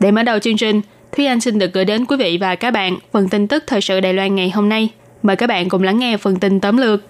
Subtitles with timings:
[0.00, 0.80] Để mở đầu chương trình,
[1.16, 3.80] Thúy Anh xin được gửi đến quý vị và các bạn phần tin tức thời
[3.80, 4.88] sự Đài Loan ngày hôm nay.
[5.22, 7.00] Mời các bạn cùng lắng nghe phần tin tóm lược.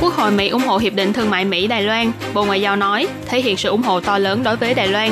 [0.00, 3.06] Quốc hội Mỹ ủng hộ Hiệp định Thương mại Mỹ-Đài Loan, Bộ Ngoại giao nói,
[3.26, 5.10] thể hiện sự ủng hộ to lớn đối với Đài Loan.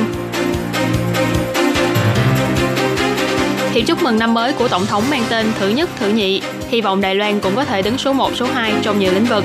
[3.73, 6.81] Thiệp chúc mừng năm mới của Tổng thống mang tên Thứ Nhất, Thứ Nhị, hy
[6.81, 9.45] vọng Đài Loan cũng có thể đứng số 1, số 2 trong nhiều lĩnh vực.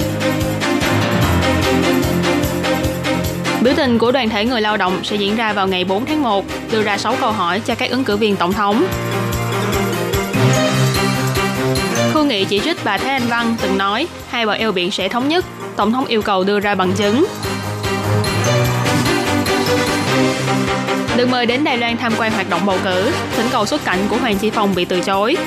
[3.62, 6.24] Biểu tình của đoàn thể người lao động sẽ diễn ra vào ngày 4 tháng
[6.24, 8.86] 1, đưa ra 6 câu hỏi cho các ứng cử viên tổng thống.
[12.14, 15.08] Khương nghị chỉ trích bà Thái Anh Văn từng nói hai bờ eo biển sẽ
[15.10, 15.46] thống nhất,
[15.76, 17.26] tổng thống yêu cầu đưa ra bằng chứng.
[21.18, 24.00] Được mời đến Đài Loan tham quan hoạt động bầu cử, thỉnh cầu xuất cảnh
[24.10, 25.38] của Hoàng Chi Phong bị từ chối.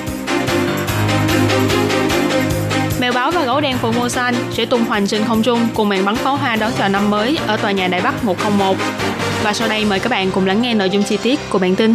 [3.54, 6.14] Mèo đen và gấu đen Formosan sẽ tung hoành trên không trung cùng màn bắn
[6.14, 8.76] pháo hoa đón chào năm mới ở tòa nhà Đài Bắc 101.
[9.44, 11.76] Và sau đây mời các bạn cùng lắng nghe nội dung chi tiết của bản
[11.76, 11.94] tin.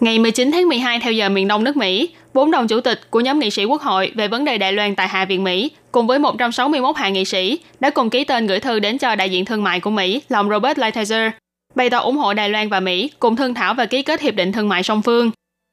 [0.00, 3.20] Ngày 19 tháng 12 theo giờ miền Đông nước Mỹ, bốn đồng chủ tịch của
[3.20, 6.06] nhóm nghị sĩ quốc hội về vấn đề Đài Loan tại Hạ viện Mỹ cùng
[6.06, 9.44] với 161 hạ nghị sĩ đã cùng ký tên gửi thư đến cho đại diện
[9.44, 11.30] thương mại của Mỹ là ông Robert Lighthizer,
[11.74, 14.34] bày tỏ ủng hộ Đài Loan và Mỹ cùng thương thảo và ký kết hiệp
[14.34, 15.30] định thương mại song phương.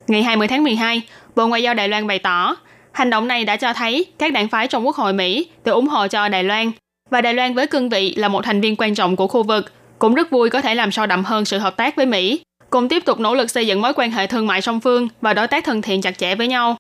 [0.08, 1.02] Ngày 20 tháng 12,
[1.36, 2.56] Bộ Ngoại giao Đài Loan bày tỏ,
[3.00, 5.88] hành động này đã cho thấy các đảng phái trong Quốc hội Mỹ đều ủng
[5.88, 6.72] hộ cho Đài Loan
[7.10, 9.72] và Đài Loan với cương vị là một thành viên quan trọng của khu vực
[10.00, 12.90] cũng rất vui có thể làm sâu đậm hơn sự hợp tác với Mỹ cùng
[12.90, 15.48] tiếp tục nỗ lực xây dựng mối quan hệ thương mại song phương và đối
[15.48, 16.78] tác thân thiện chặt chẽ với nhau.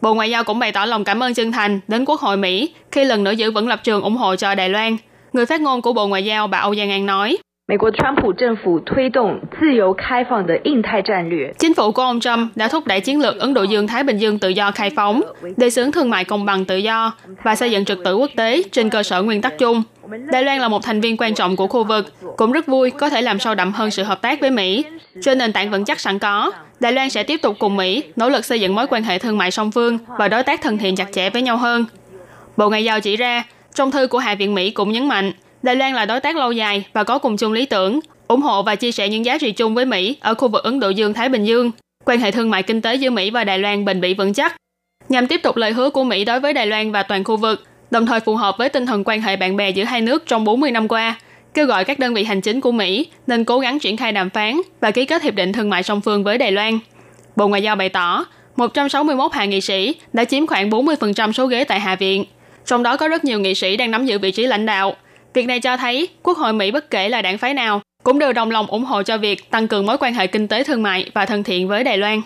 [0.00, 2.74] Bộ Ngoại giao cũng bày tỏ lòng cảm ơn chân thành đến Quốc hội Mỹ
[2.90, 4.96] khi lần nữa giữ vững lập trường ủng hộ cho Đài Loan.
[5.32, 7.38] Người phát ngôn của Bộ Ngoại giao bà Âu Giang An nói,
[7.69, 11.53] 美国川普政府推动自由开放的印太战略。
[11.59, 14.39] Chính phủ của ông Trump đã thúc đẩy chiến lược Ấn Độ Dương-Thái Bình Dương
[14.39, 15.21] tự do khai phóng,
[15.57, 17.13] đề xướng thương mại công bằng tự do
[17.43, 19.83] và xây dựng trật tự quốc tế trên cơ sở nguyên tắc chung.
[20.31, 23.09] Đài Loan là một thành viên quan trọng của khu vực, cũng rất vui có
[23.09, 24.85] thể làm sâu đậm hơn sự hợp tác với Mỹ.
[25.21, 28.29] Trên nền tảng vững chắc sẵn có, Đài Loan sẽ tiếp tục cùng Mỹ nỗ
[28.29, 30.95] lực xây dựng mối quan hệ thương mại song phương và đối tác thân thiện
[30.95, 31.85] chặt chẽ với nhau hơn.
[32.57, 35.31] Bộ Ngoại giao chỉ ra, trong thư của Hạ viện Mỹ cũng nhấn mạnh,
[35.64, 38.62] Đài Loan là đối tác lâu dài và có cùng chung lý tưởng, ủng hộ
[38.62, 41.28] và chia sẻ những giá trị chung với Mỹ ở khu vực Ấn Độ Dương-Thái
[41.28, 41.70] Bình Dương.
[42.04, 44.56] Quan hệ thương mại kinh tế giữa Mỹ và Đài Loan bền bỉ vững chắc,
[45.08, 47.64] nhằm tiếp tục lời hứa của Mỹ đối với Đài Loan và toàn khu vực,
[47.90, 50.44] đồng thời phù hợp với tinh thần quan hệ bạn bè giữa hai nước trong
[50.44, 51.14] 40 năm qua,
[51.54, 54.30] kêu gọi các đơn vị hành chính của Mỹ nên cố gắng triển khai đàm
[54.30, 56.78] phán và ký kết hiệp định thương mại song phương với Đài Loan.
[57.36, 58.26] Bộ Ngoại giao bày tỏ,
[58.56, 62.24] 161 hạ nghị sĩ đã chiếm khoảng 40% số ghế tại Hạ viện,
[62.66, 64.96] trong đó có rất nhiều nghị sĩ đang nắm giữ vị trí lãnh đạo.
[65.34, 68.32] Việc này cho thấy Quốc hội Mỹ bất kể là đảng phái nào cũng đều
[68.32, 71.10] đồng lòng ủng hộ cho việc tăng cường mối quan hệ kinh tế thương mại
[71.14, 72.20] và thân thiện với Đài Loan.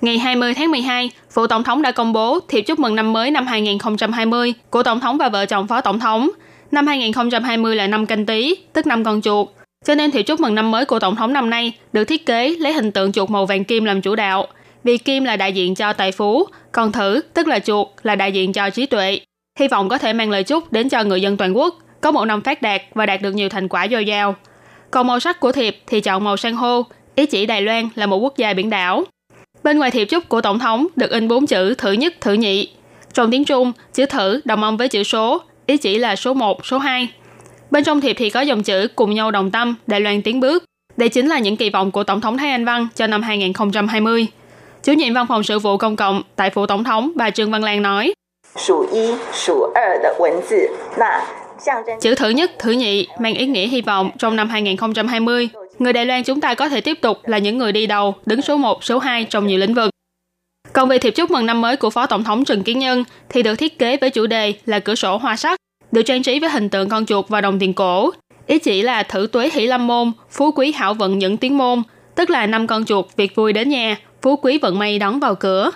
[0.00, 3.30] Ngày 20 tháng 12, Phụ Tổng thống đã công bố thiệp chúc mừng năm mới
[3.30, 6.30] năm 2020 của Tổng thống và vợ chồng Phó Tổng thống.
[6.70, 9.48] Năm 2020 là năm canh tí, tức năm con chuột.
[9.84, 12.48] Cho nên thiệp chúc mừng năm mới của Tổng thống năm nay được thiết kế
[12.58, 14.46] lấy hình tượng chuột màu vàng kim làm chủ đạo.
[14.84, 18.32] Vì kim là đại diện cho tài phú, còn thử, tức là chuột, là đại
[18.32, 19.20] diện cho trí tuệ.
[19.58, 22.24] Hy vọng có thể mang lời chúc đến cho người dân toàn quốc, có một
[22.24, 24.34] năm phát đạt và đạt được nhiều thành quả dồi dào.
[24.90, 26.82] Còn màu sắc của thiệp thì chọn màu san hô,
[27.14, 29.04] ý chỉ Đài Loan là một quốc gia biển đảo.
[29.62, 32.68] Bên ngoài thiệp chúc của Tổng thống được in bốn chữ thử nhất, thử nhị.
[33.12, 36.66] Trong tiếng Trung, chữ thử đồng âm với chữ số, ý chỉ là số 1,
[36.66, 37.08] số 2.
[37.70, 40.64] Bên trong thiệp thì có dòng chữ cùng nhau đồng tâm, Đài Loan tiến bước.
[40.96, 44.26] Đây chính là những kỳ vọng của Tổng thống Thái Anh Văn cho năm 2020.
[44.84, 47.64] Chủ nhiệm văn phòng sự vụ công cộng tại phủ tổng thống bà Trương Văn
[47.64, 48.14] Lan nói.
[52.00, 55.48] Chữ thứ nhất, thứ nhị mang ý nghĩa hy vọng trong năm 2020.
[55.78, 58.42] Người Đài Loan chúng ta có thể tiếp tục là những người đi đầu, đứng
[58.42, 59.90] số 1, số 2 trong nhiều lĩnh vực.
[60.72, 63.42] Còn về thiệp chúc mừng năm mới của Phó Tổng thống Trần Kiến Nhân thì
[63.42, 65.58] được thiết kế với chủ đề là cửa sổ hoa sắc,
[65.92, 68.10] được trang trí với hình tượng con chuột và đồng tiền cổ.
[68.46, 71.82] Ý chỉ là thử tuế hỷ lâm môn, phú quý hảo vận những tiếng môn,
[72.16, 75.34] tức là năm con chuột việc vui đến nhà, phú quý vận may đón vào
[75.34, 75.70] cửa.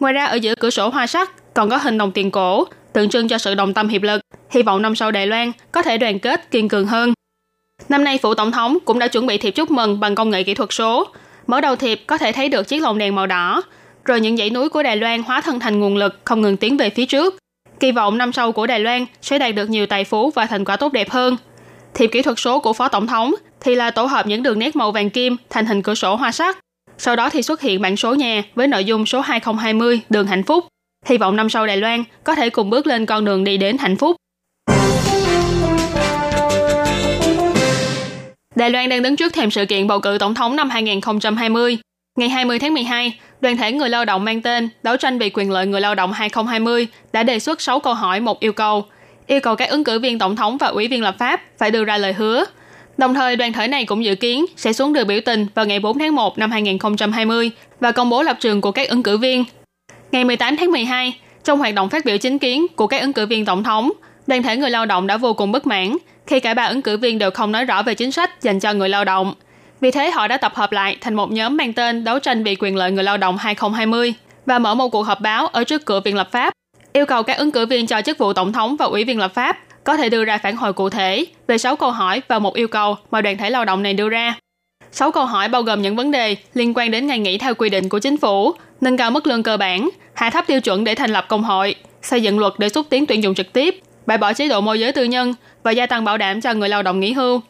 [0.00, 3.08] Ngoài ra ở giữa cửa sổ hoa sắc còn có hình đồng tiền cổ, tượng
[3.08, 5.98] trưng cho sự đồng tâm hiệp lực, hy vọng năm sau Đài Loan có thể
[5.98, 7.14] đoàn kết kiên cường hơn.
[7.88, 10.42] Năm nay, phủ tổng thống cũng đã chuẩn bị thiệp chúc mừng bằng công nghệ
[10.42, 11.06] kỹ thuật số.
[11.46, 13.62] Mở đầu thiệp có thể thấy được chiếc lồng đèn màu đỏ,
[14.04, 16.76] rồi những dãy núi của Đài Loan hóa thân thành nguồn lực không ngừng tiến
[16.76, 17.34] về phía trước.
[17.80, 20.64] Kỳ vọng năm sau của Đài Loan sẽ đạt được nhiều tài phú và thành
[20.64, 21.36] quả tốt đẹp hơn.
[21.94, 24.76] Thiệp kỹ thuật số của Phó Tổng thống thì là tổ hợp những đường nét
[24.76, 26.58] màu vàng kim thành hình cửa sổ hoa sắc.
[26.98, 30.42] Sau đó thì xuất hiện bản số nhà với nội dung số 2020 đường hạnh
[30.42, 30.64] phúc.
[31.06, 33.78] Hy vọng năm sau Đài Loan có thể cùng bước lên con đường đi đến
[33.78, 34.16] hạnh phúc.
[38.56, 41.78] Đài Loan đang đứng trước thềm sự kiện bầu cử tổng thống năm 2020.
[42.18, 45.50] Ngày 20 tháng 12, đoàn thể người lao động mang tên Đấu tranh vì quyền
[45.50, 48.86] lợi người lao động 2020 đã đề xuất 6 câu hỏi một yêu cầu.
[49.26, 51.84] Yêu cầu các ứng cử viên tổng thống và ủy viên lập pháp phải đưa
[51.84, 52.44] ra lời hứa.
[52.96, 55.80] Đồng thời, đoàn thể này cũng dự kiến sẽ xuống đường biểu tình vào ngày
[55.80, 57.50] 4 tháng 1 năm 2020
[57.80, 59.44] và công bố lập trường của các ứng cử viên.
[60.12, 63.26] Ngày 18 tháng 12, trong hoạt động phát biểu chính kiến của các ứng cử
[63.26, 63.92] viên tổng thống,
[64.26, 65.96] đoàn thể người lao động đã vô cùng bất mãn
[66.26, 68.72] khi cả ba ứng cử viên đều không nói rõ về chính sách dành cho
[68.72, 69.34] người lao động.
[69.80, 72.54] Vì thế họ đã tập hợp lại thành một nhóm mang tên Đấu tranh vì
[72.54, 74.14] quyền lợi người lao động 2020
[74.46, 76.54] và mở một cuộc họp báo ở trước cửa Viện Lập pháp,
[76.96, 79.34] yêu cầu các ứng cử viên cho chức vụ tổng thống và ủy viên lập
[79.34, 82.54] pháp có thể đưa ra phản hồi cụ thể về 6 câu hỏi và một
[82.54, 84.34] yêu cầu mà đoàn thể lao động này đưa ra.
[84.92, 87.68] 6 câu hỏi bao gồm những vấn đề liên quan đến ngày nghỉ theo quy
[87.68, 90.94] định của chính phủ, nâng cao mức lương cơ bản, hạ thấp tiêu chuẩn để
[90.94, 94.18] thành lập công hội, xây dựng luật để xúc tiến tuyển dụng trực tiếp, bãi
[94.18, 96.82] bỏ chế độ môi giới tư nhân và gia tăng bảo đảm cho người lao
[96.82, 97.40] động nghỉ hưu.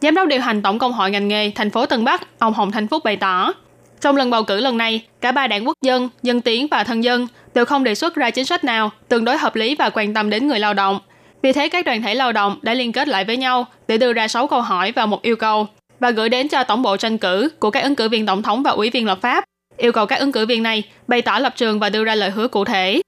[0.00, 2.70] Giám đốc điều hành Tổng công hội ngành nghề thành phố Tân Bắc, ông Hồng
[2.70, 3.52] Thanh Phúc bày tỏ,
[4.00, 7.04] trong lần bầu cử lần này, cả ba đảng quốc dân, dân tiến và thân
[7.04, 10.14] dân đều không đề xuất ra chính sách nào tương đối hợp lý và quan
[10.14, 11.00] tâm đến người lao động.
[11.42, 14.12] Vì thế các đoàn thể lao động đã liên kết lại với nhau để đưa
[14.12, 15.66] ra 6 câu hỏi và một yêu cầu
[16.00, 18.62] và gửi đến cho tổng bộ tranh cử của các ứng cử viên tổng thống
[18.62, 19.44] và ủy viên lập pháp,
[19.76, 22.30] yêu cầu các ứng cử viên này bày tỏ lập trường và đưa ra lời
[22.30, 23.02] hứa cụ thể.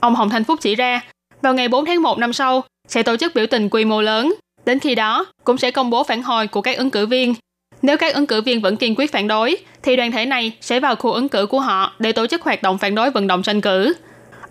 [0.00, 1.00] Ông Hồng Thanh Phúc chỉ ra,
[1.42, 4.34] vào ngày 4 tháng 1 năm sau, sẽ tổ chức biểu tình quy mô lớn.
[4.64, 7.34] Đến khi đó, cũng sẽ công bố phản hồi của các ứng cử viên.
[7.82, 10.80] Nếu các ứng cử viên vẫn kiên quyết phản đối, thì đoàn thể này sẽ
[10.80, 13.42] vào khu ứng cử của họ để tổ chức hoạt động phản đối vận động
[13.42, 13.94] tranh cử.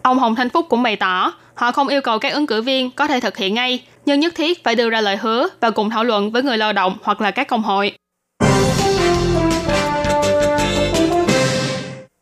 [0.02, 2.92] Ông Hồng Thanh Phúc cũng bày tỏ, họ không yêu cầu các ứng cử viên
[2.92, 5.90] có thể thực hiện ngay, nhưng nhất thiết phải đưa ra lời hứa và cùng
[5.90, 7.92] thảo luận với người lao động hoặc là các công hội.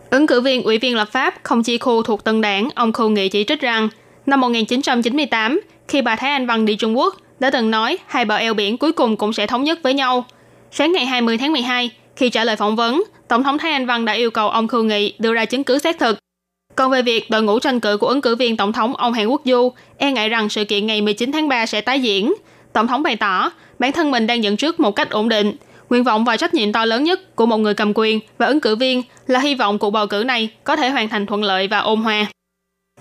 [0.09, 3.09] Ứng cử viên ủy viên lập pháp không chi khu thuộc Tân Đảng, ông Khu
[3.09, 3.89] Nghị chỉ trích rằng,
[4.25, 8.35] năm 1998, khi bà Thái Anh Văn đi Trung Quốc, đã từng nói hai bờ
[8.35, 10.25] eo biển cuối cùng cũng sẽ thống nhất với nhau.
[10.75, 14.05] Sáng ngày 20 tháng 12, khi trả lời phỏng vấn, Tổng thống Thái Anh Văn
[14.05, 16.19] đã yêu cầu ông Khương Nghị đưa ra chứng cứ xác thực.
[16.75, 19.27] Còn về việc đội ngũ tranh cử của ứng cử viên Tổng thống ông Hàn
[19.27, 22.33] Quốc Du e ngại rằng sự kiện ngày 19 tháng 3 sẽ tái diễn,
[22.73, 25.55] Tổng thống bày tỏ bản thân mình đang dẫn trước một cách ổn định.
[25.89, 28.59] Nguyện vọng và trách nhiệm to lớn nhất của một người cầm quyền và ứng
[28.59, 31.67] cử viên là hy vọng cuộc bầu cử này có thể hoàn thành thuận lợi
[31.67, 32.25] và ôn hòa.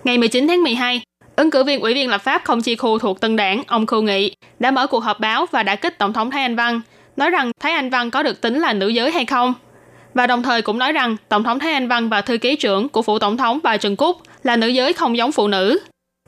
[0.04, 1.02] Ngày 19 tháng 12,
[1.36, 4.02] Ứng cử viên ủy viên lập pháp không chi khu thuộc Tân Đảng, ông Khu
[4.02, 6.80] Nghị, đã mở cuộc họp báo và đã kích Tổng thống Thái Anh Văn,
[7.16, 9.54] nói rằng Thái Anh Văn có được tính là nữ giới hay không.
[10.14, 12.88] Và đồng thời cũng nói rằng Tổng thống Thái Anh Văn và thư ký trưởng
[12.88, 15.80] của phủ Tổng thống bà Trần Cúc là nữ giới không giống phụ nữ.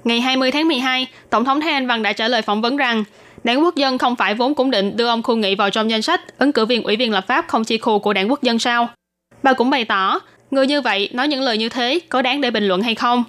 [0.05, 3.05] Ngày 20 tháng 12, Tổng thống Thái Anh Văn đã trả lời phỏng vấn rằng
[3.45, 6.03] Đảng Quốc dân không phải vốn cũng định đưa ông Khu Nghị vào trong danh
[6.03, 8.59] sách ứng cử viên ủy viên lập pháp không chi khu của Đảng Quốc dân
[8.59, 8.88] sao?
[9.43, 12.50] Bà cũng bày tỏ, người như vậy nói những lời như thế có đáng để
[12.50, 13.25] bình luận hay không?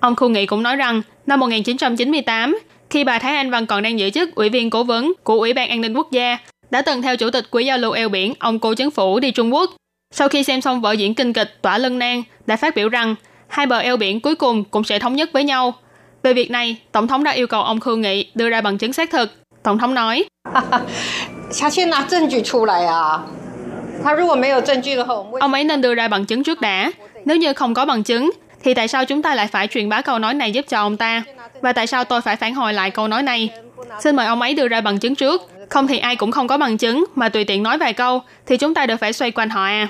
[0.00, 2.58] Ông Khu Nghị cũng nói rằng Năm 1998,
[2.90, 5.52] khi bà Thái Anh Văn còn đang giữ chức ủy viên cố vấn của Ủy
[5.52, 6.38] ban An ninh Quốc gia,
[6.72, 9.30] đã từng theo chủ tịch Quỹ giao lưu eo biển ông Cô Chấn Phủ đi
[9.30, 9.70] Trung Quốc.
[10.14, 13.14] Sau khi xem xong vở diễn kinh kịch Tỏa Lân Nang, đã phát biểu rằng
[13.48, 15.74] hai bờ eo biển cuối cùng cũng sẽ thống nhất với nhau.
[16.22, 18.92] Về việc này, Tổng thống đã yêu cầu ông Khương Nghị đưa ra bằng chứng
[18.92, 19.32] xác thực.
[19.62, 20.24] Tổng thống nói,
[25.40, 26.92] Ông ấy nên đưa ra bằng chứng trước đã.
[27.24, 28.30] Nếu như không có bằng chứng,
[28.64, 30.96] thì tại sao chúng ta lại phải truyền bá câu nói này giúp cho ông
[30.96, 31.22] ta?
[31.60, 33.50] Và tại sao tôi phải phản hồi lại câu nói này?
[34.00, 35.51] Xin mời ông ấy đưa ra bằng chứng trước.
[35.72, 38.56] Không thì ai cũng không có bằng chứng mà tùy tiện nói vài câu thì
[38.56, 39.88] chúng ta đều phải xoay quanh họ à.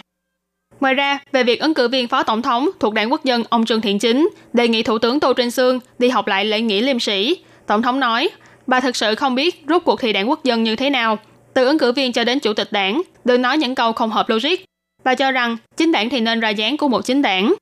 [0.80, 3.64] Ngoài ra, về việc ứng cử viên phó tổng thống thuộc đảng quốc dân ông
[3.64, 6.80] Trương Thiện Chính đề nghị Thủ tướng Tô Trinh Sương đi học lại lễ nghĩa
[6.80, 7.36] liêm sĩ,
[7.66, 8.28] Tổng thống nói,
[8.66, 11.18] bà thực sự không biết rốt cuộc thì đảng quốc dân như thế nào.
[11.54, 14.28] Từ ứng cử viên cho đến chủ tịch đảng, đều nói những câu không hợp
[14.28, 14.64] logic.
[15.04, 17.54] Bà cho rằng chính đảng thì nên ra dáng của một chính đảng.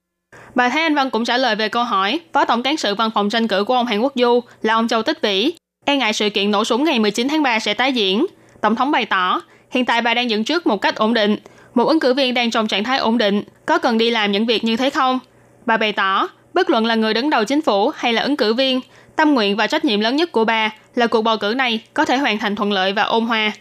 [0.54, 3.10] Bà Thái Anh Văn cũng trả lời về câu hỏi Phó Tổng cán sự văn
[3.14, 5.52] phòng tranh cử của ông Hàn Quốc Du là ông Châu Tích Vĩ.
[5.90, 8.26] E ngại sự kiện nổ súng ngày 19 tháng 3 sẽ tái diễn.
[8.60, 11.37] Tổng thống bày tỏ, hiện tại bà đang dẫn trước một cách ổn định.
[11.75, 14.46] Một ứng cử viên đang trong trạng thái ổn định, có cần đi làm những
[14.46, 15.18] việc như thế không?
[15.66, 18.54] Bà bày tỏ, bất luận là người đứng đầu chính phủ hay là ứng cử
[18.54, 18.80] viên,
[19.16, 22.04] Tâm nguyện và trách nhiệm lớn nhất của bà là cuộc bầu cử này có
[22.04, 23.52] thể hoàn thành thuận lợi và ôn hòa.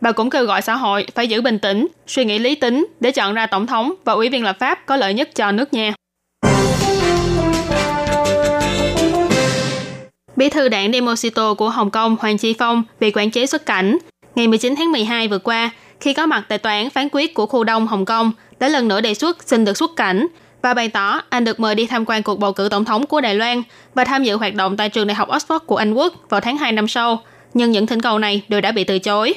[0.00, 3.10] Bà cũng kêu gọi xã hội phải giữ bình tĩnh, suy nghĩ lý tính để
[3.10, 5.92] chọn ra tổng thống và ủy viên lập pháp có lợi nhất cho nước nhà.
[10.38, 13.98] Bí thư đảng Demosito của Hồng Kông Hoàng Chi Phong bị quản chế xuất cảnh.
[14.34, 17.46] Ngày 19 tháng 12 vừa qua, khi có mặt tại tòa án phán quyết của
[17.46, 20.26] khu đông Hồng Kông, đã lần nữa đề xuất xin được xuất cảnh
[20.62, 23.20] và bày tỏ anh được mời đi tham quan cuộc bầu cử tổng thống của
[23.20, 23.62] Đài Loan
[23.94, 26.56] và tham dự hoạt động tại trường đại học Oxford của Anh Quốc vào tháng
[26.56, 27.22] 2 năm sau,
[27.54, 29.34] nhưng những thỉnh cầu này đều đã bị từ chối.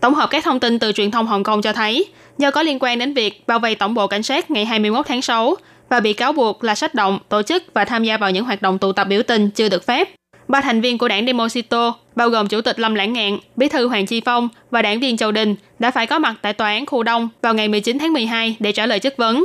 [0.00, 2.06] Tổng hợp các thông tin từ truyền thông Hồng Kông cho thấy,
[2.38, 5.22] do có liên quan đến việc bao vây tổng bộ cảnh sát ngày 21 tháng
[5.22, 5.54] 6
[5.88, 8.62] và bị cáo buộc là sách động, tổ chức và tham gia vào những hoạt
[8.62, 10.17] động tụ tập biểu tình chưa được phép.
[10.48, 13.88] Ba thành viên của đảng Demosito, bao gồm Chủ tịch Lâm Lãng Ngạn, Bí thư
[13.88, 16.86] Hoàng Chi Phong và đảng viên Châu Đình, đã phải có mặt tại tòa án
[16.86, 19.44] khu Đông vào ngày 19 tháng 12 để trả lời chất vấn.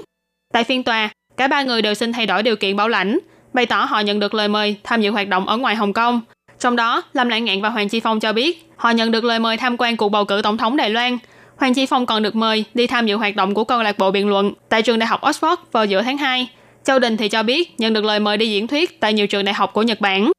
[0.53, 3.19] Tại phiên tòa, cả ba người đều xin thay đổi điều kiện bảo lãnh,
[3.53, 6.21] bày tỏ họ nhận được lời mời tham dự hoạt động ở ngoài Hồng Kông.
[6.59, 9.39] Trong đó, Lâm Lãng Ngạn và Hoàng Chi Phong cho biết họ nhận được lời
[9.39, 11.17] mời tham quan cuộc bầu cử tổng thống Đài Loan.
[11.57, 14.11] Hoàng Chi Phong còn được mời đi tham dự hoạt động của câu lạc bộ
[14.11, 16.47] biện luận tại trường đại học Oxford vào giữa tháng 2.
[16.83, 19.45] Châu Đình thì cho biết nhận được lời mời đi diễn thuyết tại nhiều trường
[19.45, 20.31] đại học của Nhật Bản.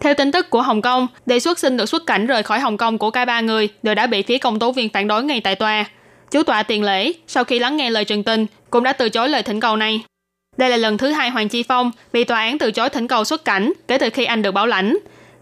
[0.00, 2.76] Theo tin tức của Hồng Kông, đề xuất xin được xuất cảnh rời khỏi Hồng
[2.76, 5.40] Kông của cả ba người đều đã bị phía công tố viên phản đối ngay
[5.40, 5.84] tại tòa.
[6.30, 9.28] Chủ tọa tiền lễ, sau khi lắng nghe lời trần tình, cũng đã từ chối
[9.28, 10.04] lời thỉnh cầu này.
[10.56, 13.24] Đây là lần thứ hai Hoàng Chi Phong bị tòa án từ chối thỉnh cầu
[13.24, 14.96] xuất cảnh kể từ khi anh được bảo lãnh.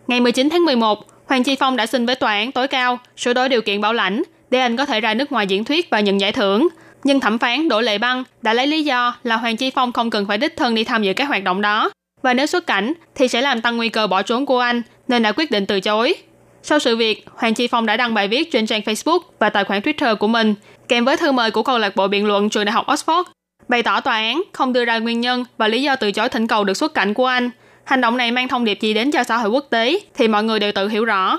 [0.06, 3.32] Ngày 19 tháng 11, Hoàng Chi Phong đã xin với tòa án tối cao sửa
[3.32, 6.00] đổi điều kiện bảo lãnh để anh có thể ra nước ngoài diễn thuyết và
[6.00, 6.68] nhận giải thưởng.
[7.04, 10.10] Nhưng thẩm phán Đỗ Lệ Băng đã lấy lý do là Hoàng Chi Phong không
[10.10, 11.90] cần phải đích thân đi tham dự các hoạt động đó
[12.22, 15.22] và nếu xuất cảnh thì sẽ làm tăng nguy cơ bỏ trốn của anh nên
[15.22, 16.14] đã quyết định từ chối.
[16.62, 19.64] Sau sự việc, Hoàng Chi Phong đã đăng bài viết trên trang Facebook và tài
[19.64, 20.54] khoản Twitter của mình
[20.88, 23.24] kèm với thư mời của câu lạc bộ biện luận trường đại học Oxford
[23.68, 26.46] bày tỏ tòa án không đưa ra nguyên nhân và lý do từ chối thỉnh
[26.46, 27.50] cầu được xuất cảnh của anh.
[27.84, 30.44] Hành động này mang thông điệp gì đến cho xã hội quốc tế thì mọi
[30.44, 31.38] người đều tự hiểu rõ.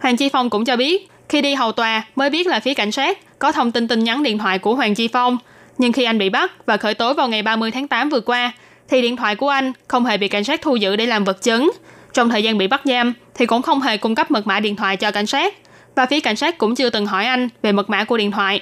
[0.00, 2.92] Hoàng Chi Phong cũng cho biết, khi đi hầu tòa mới biết là phía cảnh
[2.92, 5.38] sát có thông tin tin nhắn điện thoại của Hoàng Chi Phong.
[5.78, 8.52] Nhưng khi anh bị bắt và khởi tố vào ngày 30 tháng 8 vừa qua,
[8.88, 11.42] thì điện thoại của anh không hề bị cảnh sát thu giữ để làm vật
[11.42, 11.70] chứng.
[12.12, 14.76] Trong thời gian bị bắt giam thì cũng không hề cung cấp mật mã điện
[14.76, 15.54] thoại cho cảnh sát
[15.94, 18.60] và phía cảnh sát cũng chưa từng hỏi anh về mật mã của điện thoại.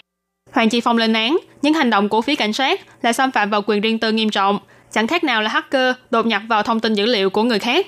[0.52, 3.50] Hoàng Chi Phong lên án những hành động của phía cảnh sát là xâm phạm
[3.50, 4.58] vào quyền riêng tư nghiêm trọng,
[4.92, 7.86] chẳng khác nào là hacker đột nhập vào thông tin dữ liệu của người khác.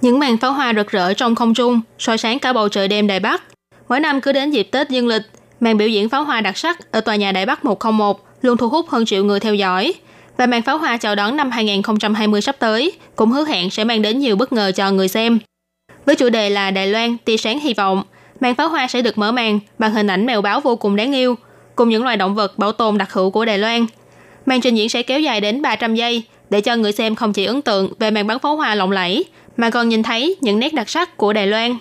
[0.00, 3.06] Những màn pháo hoa rực rỡ trong không trung, soi sáng cả bầu trời đêm
[3.06, 3.42] Đài Bắc.
[3.88, 5.22] Mỗi năm cứ đến dịp Tết dương lịch,
[5.62, 8.68] màn biểu diễn pháo hoa đặc sắc ở tòa nhà Đại Bắc 101 luôn thu
[8.68, 9.94] hút hơn triệu người theo dõi.
[10.36, 14.02] Và màn pháo hoa chào đón năm 2020 sắp tới cũng hứa hẹn sẽ mang
[14.02, 15.38] đến nhiều bất ngờ cho người xem.
[16.06, 18.02] Với chủ đề là Đài Loan tia sáng hy vọng,
[18.40, 21.14] màn pháo hoa sẽ được mở màn bằng hình ảnh mèo báo vô cùng đáng
[21.14, 21.34] yêu,
[21.76, 23.86] cùng những loài động vật bảo tồn đặc hữu của Đài Loan.
[24.46, 27.44] Màn trình diễn sẽ kéo dài đến 300 giây để cho người xem không chỉ
[27.44, 29.24] ấn tượng về màn bắn pháo hoa lộng lẫy,
[29.56, 31.76] mà còn nhìn thấy những nét đặc sắc của Đài Loan.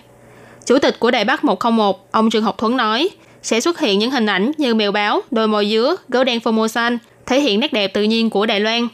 [0.65, 3.09] Chủ tịch của Đài Bắc 101, ông Trương Học Thuấn nói,
[3.41, 6.97] sẽ xuất hiện những hình ảnh như mèo báo, đồi mồi dứa, gấu đen Formosan,
[7.25, 8.87] thể hiện nét đẹp tự nhiên của Đài Loan.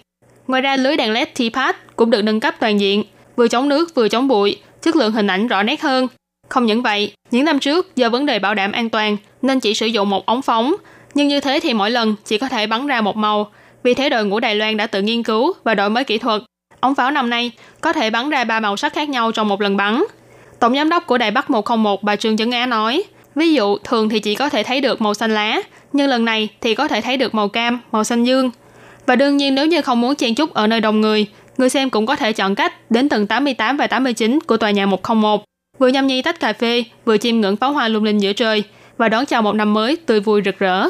[0.47, 3.03] Ngoài ra, lưới đèn LED T-Pad cũng được nâng cấp toàn diện,
[3.35, 6.07] vừa chống nước vừa chống bụi, chất lượng hình ảnh rõ nét hơn.
[6.49, 9.73] Không những vậy, những năm trước do vấn đề bảo đảm an toàn nên chỉ
[9.73, 10.75] sử dụng một ống phóng,
[11.13, 13.51] nhưng như thế thì mỗi lần chỉ có thể bắn ra một màu.
[13.83, 16.41] Vì thế đội ngũ Đài Loan đã tự nghiên cứu và đổi mới kỹ thuật.
[16.79, 17.51] Ống pháo năm nay
[17.81, 20.03] có thể bắn ra ba màu sắc khác nhau trong một lần bắn.
[20.59, 23.03] Tổng giám đốc của Đài Bắc 101 bà Trương Chấn Á nói,
[23.37, 25.61] ví dụ thường thì chỉ có thể thấy được màu xanh lá,
[25.93, 28.51] nhưng lần này thì có thể thấy được màu cam, màu xanh dương.
[29.05, 31.25] Và đương nhiên nếu như không muốn chen chúc ở nơi đông người,
[31.57, 34.85] người xem cũng có thể chọn cách đến tầng 88 và 89 của tòa nhà
[34.85, 35.43] 101,
[35.79, 38.63] vừa nhâm nhi tách cà phê, vừa chiêm ngưỡng pháo hoa lung linh giữa trời
[38.97, 40.89] và đón chào một năm mới tươi vui rực rỡ.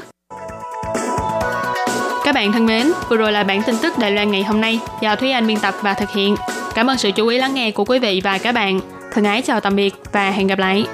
[2.24, 4.80] Các bạn thân mến, vừa rồi là bản tin tức Đài Loan ngày hôm nay
[5.02, 6.36] do Thúy Anh biên tập và thực hiện.
[6.76, 8.80] Cảm ơn sự chú ý lắng nghe của quý vị và các bạn.
[9.14, 10.86] Thân ái chào tạm biệt và hẹn gặp lại.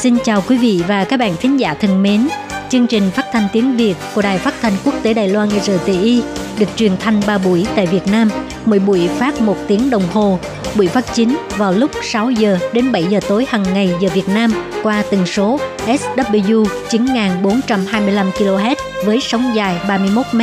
[0.00, 2.28] Xin chào quý vị và các bạn thính giả thân mến.
[2.70, 6.22] Chương trình phát thanh tiếng Việt của Đài Phát thanh Quốc tế Đài Loan RTI
[6.58, 8.30] được truyền thanh 3 buổi tại Việt Nam,
[8.64, 10.38] mỗi buổi phát 1 tiếng đồng hồ.
[10.76, 14.28] Buổi phát chính vào lúc 6 giờ đến 7 giờ tối hàng ngày giờ Việt
[14.28, 14.52] Nam
[14.82, 20.40] qua tần số SW 9425 kHz với sóng dài 31 m.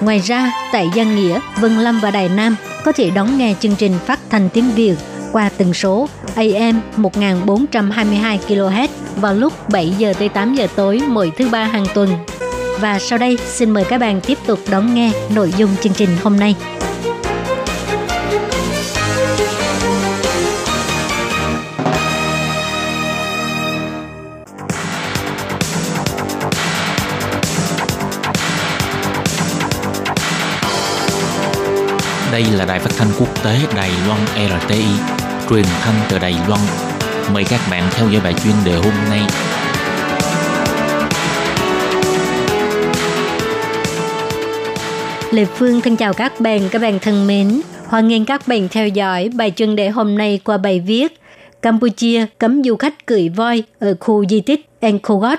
[0.00, 3.76] Ngoài ra, tại Giang Nghĩa, Vân Lâm và Đài Nam có thể đón nghe chương
[3.76, 4.94] trình phát thanh tiếng Việt
[5.32, 11.32] qua tần số AM 1422 kHz vào lúc 7 giờ tới 8 giờ tối mỗi
[11.38, 12.08] thứ ba hàng tuần.
[12.80, 16.10] Và sau đây, xin mời các bạn tiếp tục đón nghe nội dung chương trình
[16.22, 16.54] hôm nay.
[32.40, 34.84] Đây là đài phát thanh quốc tế Đài Loan RTI,
[35.50, 36.60] truyền thanh từ Đài Loan.
[37.34, 39.20] Mời các bạn theo dõi bài chuyên đề hôm nay.
[45.30, 47.60] Lê Phương thân chào các bạn, các bạn thân mến.
[47.86, 51.20] Hoan nghênh các bạn theo dõi bài chuyên đề hôm nay qua bài viết
[51.62, 55.36] Campuchia cấm du khách cưỡi voi ở khu di tích Angkor Wat.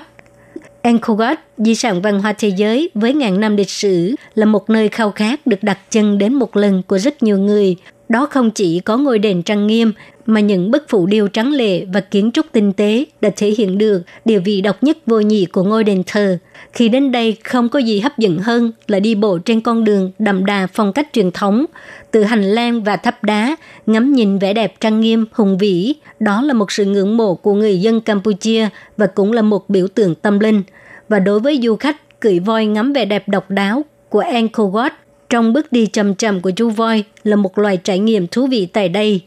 [0.82, 4.70] Angkor Wat, di sản văn hóa thế giới với ngàn năm lịch sử, là một
[4.70, 7.76] nơi khao khát được đặt chân đến một lần của rất nhiều người.
[8.08, 9.92] Đó không chỉ có ngôi đền trang nghiêm,
[10.26, 13.78] mà những bức phủ điêu trắng lệ và kiến trúc tinh tế đã thể hiện
[13.78, 16.38] được địa vị độc nhất vô nhị của ngôi đền thờ.
[16.72, 20.10] Khi đến đây không có gì hấp dẫn hơn là đi bộ trên con đường
[20.18, 21.64] đậm đà phong cách truyền thống,
[22.10, 25.94] từ hành lang và tháp đá, ngắm nhìn vẻ đẹp trang nghiêm, hùng vĩ.
[26.20, 29.88] Đó là một sự ngưỡng mộ của người dân Campuchia và cũng là một biểu
[29.88, 30.62] tượng tâm linh.
[31.08, 34.90] Và đối với du khách, cưỡi voi ngắm vẻ đẹp độc đáo của Angkor Wat
[35.30, 38.66] trong bước đi chậm chậm của chú voi là một loài trải nghiệm thú vị
[38.66, 39.20] tại đây.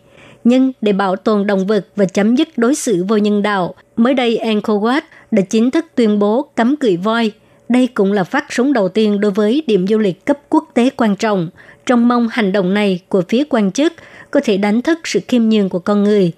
[0.46, 4.14] Nhưng để bảo tồn động vật và chấm dứt đối xử vô nhân đạo, mới
[4.14, 7.32] đây Angkor Wat đã chính thức tuyên bố cấm cưỡi voi.
[7.70, 10.90] Đây cũng là phát súng đầu tiên đối với điểm du lịch cấp quốc tế
[10.90, 11.50] quan trọng,
[11.86, 13.94] trong mong hành động này của phía quan chức
[14.32, 16.32] có thể đánh thức sự khiêm nhường của con người.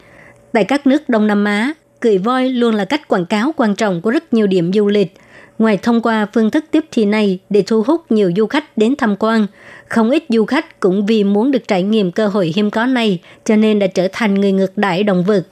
[0.51, 4.01] Tại các nước Đông Nam Á, cưỡi voi luôn là cách quảng cáo quan trọng
[4.01, 5.13] của rất nhiều điểm du lịch.
[5.59, 8.95] Ngoài thông qua phương thức tiếp thị này để thu hút nhiều du khách đến
[8.97, 9.47] tham quan,
[9.89, 13.19] không ít du khách cũng vì muốn được trải nghiệm cơ hội hiếm có này
[13.45, 15.43] cho nên đã trở thành người ngược đãi động vật.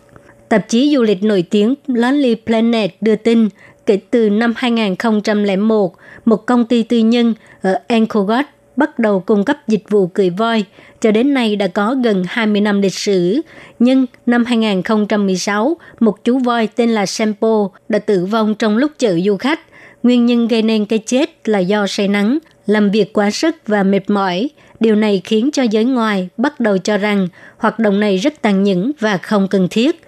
[0.49, 3.49] Tạp chí du lịch nổi tiếng Lonely Planet đưa tin
[3.85, 5.95] kể từ năm 2001,
[6.25, 8.43] một công ty tư nhân ở Angkor Wat
[8.75, 10.65] bắt đầu cung cấp dịch vụ cưỡi voi,
[11.01, 13.41] cho đến nay đã có gần 20 năm lịch sử.
[13.79, 19.19] Nhưng năm 2016, một chú voi tên là Sempo đã tử vong trong lúc chở
[19.25, 19.59] du khách.
[20.05, 23.83] Nguyên nhân gây nên cái chết là do say nắng, làm việc quá sức và
[23.83, 24.49] mệt mỏi.
[24.79, 27.27] Điều này khiến cho giới ngoài bắt đầu cho rằng
[27.57, 30.01] hoạt động này rất tàn nhẫn và không cần thiết.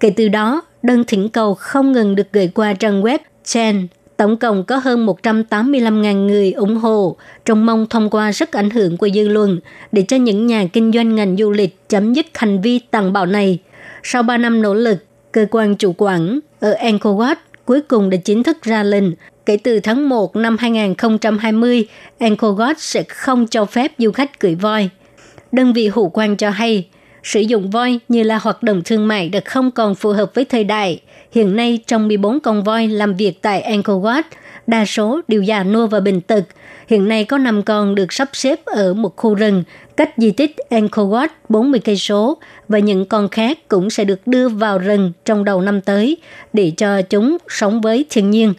[0.00, 4.36] Kể từ đó, đơn thỉnh cầu không ngừng được gửi qua trang web Chen Tổng
[4.36, 9.08] cộng có hơn 185.000 người ủng hộ, trong mong thông qua sức ảnh hưởng của
[9.14, 9.60] dư luận
[9.92, 13.26] để cho những nhà kinh doanh ngành du lịch chấm dứt hành vi tàn bạo
[13.26, 13.58] này.
[14.02, 14.96] Sau 3 năm nỗ lực,
[15.32, 19.04] cơ quan chủ quản ở Angkor Wat cuối cùng đã chính thức ra lệnh
[19.46, 21.86] kể từ tháng 1 năm 2020,
[22.18, 24.88] Angkor Wat sẽ không cho phép du khách cưỡi voi.
[25.52, 26.88] Đơn vị hữu quan cho hay,
[27.22, 30.44] sử dụng voi như là hoạt động thương mại đã không còn phù hợp với
[30.44, 31.00] thời đại.
[31.32, 34.22] Hiện nay, trong 14 con voi làm việc tại Angkor Wat,
[34.66, 36.44] đa số đều già nua và bình tật.
[36.88, 39.64] Hiện nay có 5 con được sắp xếp ở một khu rừng
[40.00, 44.26] cách di tích Angkor Wat 40 cây số và những con khác cũng sẽ được
[44.26, 46.16] đưa vào rừng trong đầu năm tới
[46.52, 48.54] để cho chúng sống với thiên nhiên.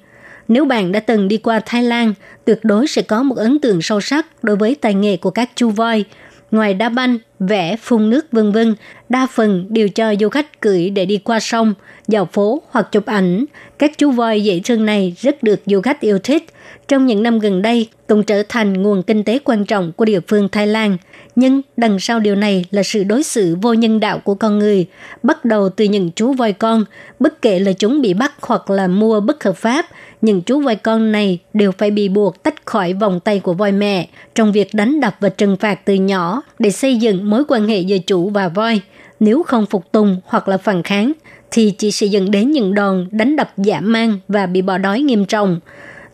[0.48, 2.14] Nếu bạn đã từng đi qua Thái Lan,
[2.46, 5.50] tuyệt đối sẽ có một ấn tượng sâu sắc đối với tài nghệ của các
[5.56, 6.06] chu voi.
[6.52, 8.76] Ngoài đá banh, vẽ, phun nước vân vân,
[9.10, 11.74] đa phần đều cho du khách cưỡi để đi qua sông,
[12.08, 13.46] dạo phố hoặc chụp ảnh.
[13.80, 16.46] Các chú voi dễ thương này rất được du khách yêu thích.
[16.88, 20.20] Trong những năm gần đây, cũng trở thành nguồn kinh tế quan trọng của địa
[20.28, 20.98] phương Thái Lan.
[21.36, 24.86] Nhưng đằng sau điều này là sự đối xử vô nhân đạo của con người,
[25.24, 26.86] bắt đầu từ những chú voi con,
[27.20, 29.86] bất kể là chúng bị bắt hoặc là mua bất hợp pháp,
[30.22, 33.72] những chú voi con này đều phải bị buộc tách khỏi vòng tay của voi
[33.72, 37.68] mẹ trong việc đánh đập và trừng phạt từ nhỏ để xây dựng mối quan
[37.68, 38.82] hệ giữa chủ và voi.
[39.20, 41.12] Nếu không phục tùng hoặc là phản kháng,
[41.52, 45.02] thì chỉ sẽ dẫn đến những đòn đánh đập dã man và bị bỏ đói
[45.02, 45.60] nghiêm trọng.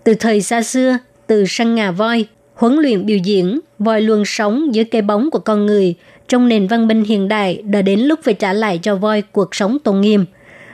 [0.03, 2.25] Từ thời xa xưa, từ săn ngà voi,
[2.58, 5.96] huấn luyện biểu diễn, voi luồng sống dưới cây bóng của con người.
[6.28, 9.56] Trong nền văn minh hiện đại đã đến lúc phải trả lại cho voi cuộc
[9.56, 10.26] sống tôn nghiêm.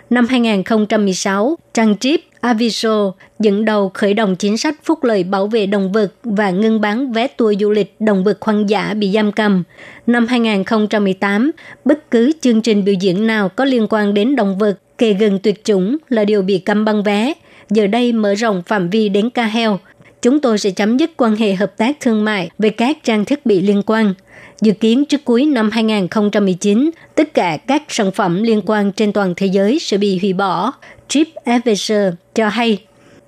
[0.10, 5.65] Năm 2016, trang Trip Aviso dẫn đầu khởi động chính sách phúc lợi bảo vệ
[5.65, 9.32] động vật và ngưng bán vé tour du lịch động vật hoang dã bị giam
[9.32, 9.63] cầm.
[10.08, 11.52] Năm 2018,
[11.86, 15.39] bất cứ chương trình biểu diễn nào có liên quan đến động vật kề gần
[15.39, 17.34] tuyệt chủng là điều bị cấm băng vé.
[17.69, 19.80] Giờ đây mở rộng phạm vi đến ca heo.
[20.23, 23.45] Chúng tôi sẽ chấm dứt quan hệ hợp tác thương mại về các trang thiết
[23.45, 24.13] bị liên quan.
[24.62, 29.33] Dự kiến trước cuối năm 2019, tất cả các sản phẩm liên quan trên toàn
[29.38, 30.73] thế giới sẽ bị hủy bỏ.
[31.07, 31.97] Trip Advisor
[32.36, 32.77] cho hay,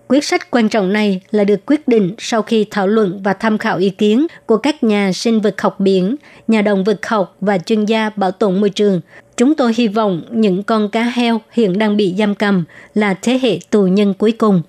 [0.08, 3.58] quyết sách quan trọng này là được quyết định sau khi thảo luận và tham
[3.58, 6.16] khảo ý kiến của các nhà sinh vật học biển,
[6.48, 9.02] nhà động vật học và chuyên gia bảo tồn môi trường.
[9.38, 13.40] Chúng tôi hy vọng những con cá heo hiện đang bị giam cầm là thế
[13.42, 14.62] hệ tù nhân cuối cùng.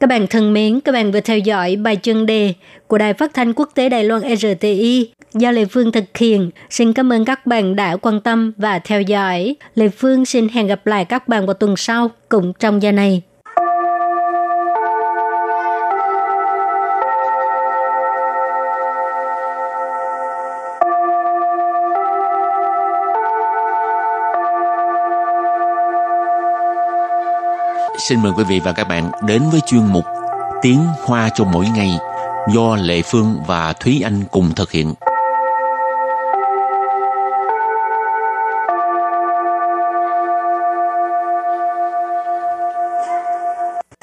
[0.00, 2.54] Các bạn thân mến, các bạn vừa theo dõi bài chân đề
[2.86, 6.50] của Đài Phát thanh Quốc tế Đài Loan RTI do Lê Phương thực hiện.
[6.70, 9.56] Xin cảm ơn các bạn đã quan tâm và theo dõi.
[9.74, 13.22] Lê Phương xin hẹn gặp lại các bạn vào tuần sau cùng trong giờ này.
[28.08, 30.04] Xin mời quý vị và các bạn đến với chuyên mục
[30.62, 31.90] Tiếng Hoa cho mỗi ngày
[32.54, 34.94] do Lệ Phương và Thúy Anh cùng thực hiện.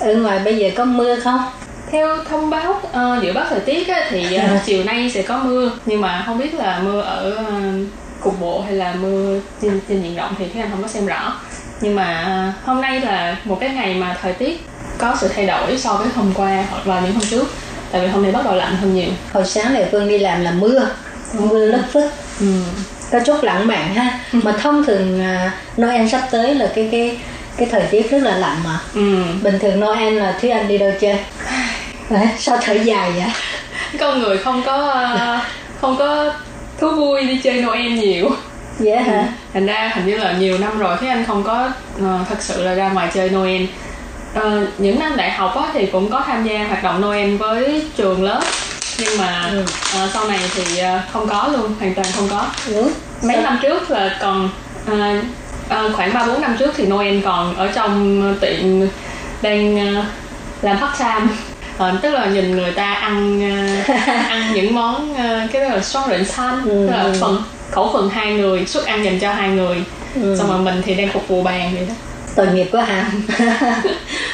[0.01, 1.39] Ở ngoài bây giờ có mưa không?
[1.91, 5.37] Theo thông báo uh, dự báo thời tiết á, thì uh, chiều nay sẽ có
[5.37, 7.87] mưa nhưng mà không biết là mưa ở uh,
[8.21, 11.05] cục bộ hay là mưa trên, trên diện rộng thì các anh không có xem
[11.05, 11.33] rõ
[11.81, 14.65] nhưng mà uh, hôm nay là một cái ngày mà thời tiết
[14.97, 17.47] có sự thay đổi so với hôm qua hoặc là những hôm trước
[17.91, 20.41] tại vì hôm nay bắt đầu lạnh hơn nhiều Hồi sáng Lệ Phương đi làm
[20.41, 20.89] là mưa,
[21.33, 22.11] mưa lất phất.
[22.39, 22.45] ừ.
[23.11, 24.19] Có chút lãng mạn ha.
[24.31, 27.17] Mà thông thường à, Noel sắp tới là cái cái
[27.57, 28.79] cái thời tiết rất là lạnh mà.
[28.93, 29.23] Ừ.
[29.41, 31.19] Bình thường Noel là Thúy Anh đi đâu chơi?
[32.37, 33.31] Sao thở dài vậy?
[33.99, 35.43] con người không có uh,
[35.81, 36.33] không có
[36.79, 38.29] thú vui đi chơi Noel nhiều
[38.79, 39.27] Vậy hả?
[39.53, 42.63] thành ra hình như là nhiều năm rồi thế anh không có uh, thật sự
[42.63, 43.65] là ra ngoài chơi Noel
[44.33, 47.85] Ờ, những năm đại học á, thì cũng có tham gia hoạt động Noel với
[47.97, 48.41] trường lớp
[48.97, 49.63] nhưng mà Ừ.
[49.93, 52.89] ờ, sau này thì ờ, không có luôn hoàn toàn không có Ừ.
[53.21, 53.43] mấy Sao?
[53.43, 54.49] năm trước là còn
[54.87, 55.21] ờ,
[55.69, 58.87] ờ, khoảng ba bốn năm trước thì Noel còn ở trong tiệm
[59.41, 60.03] đang ờ,
[60.61, 61.27] làm part time
[61.77, 63.41] Ờ, tức là nhìn người ta ăn
[63.87, 63.93] ờ,
[64.29, 67.13] ăn những món ờ, cái đó là song rịnh xanh Ừ, tức là ừ.
[67.21, 69.83] phần khẩu phần hai người suất ăn dành cho hai người.
[70.21, 70.35] Ừ.
[70.39, 71.93] xong rồi mình thì đang phục vụ bàn vậy đó.
[72.35, 73.11] Tội nghiệp quá hả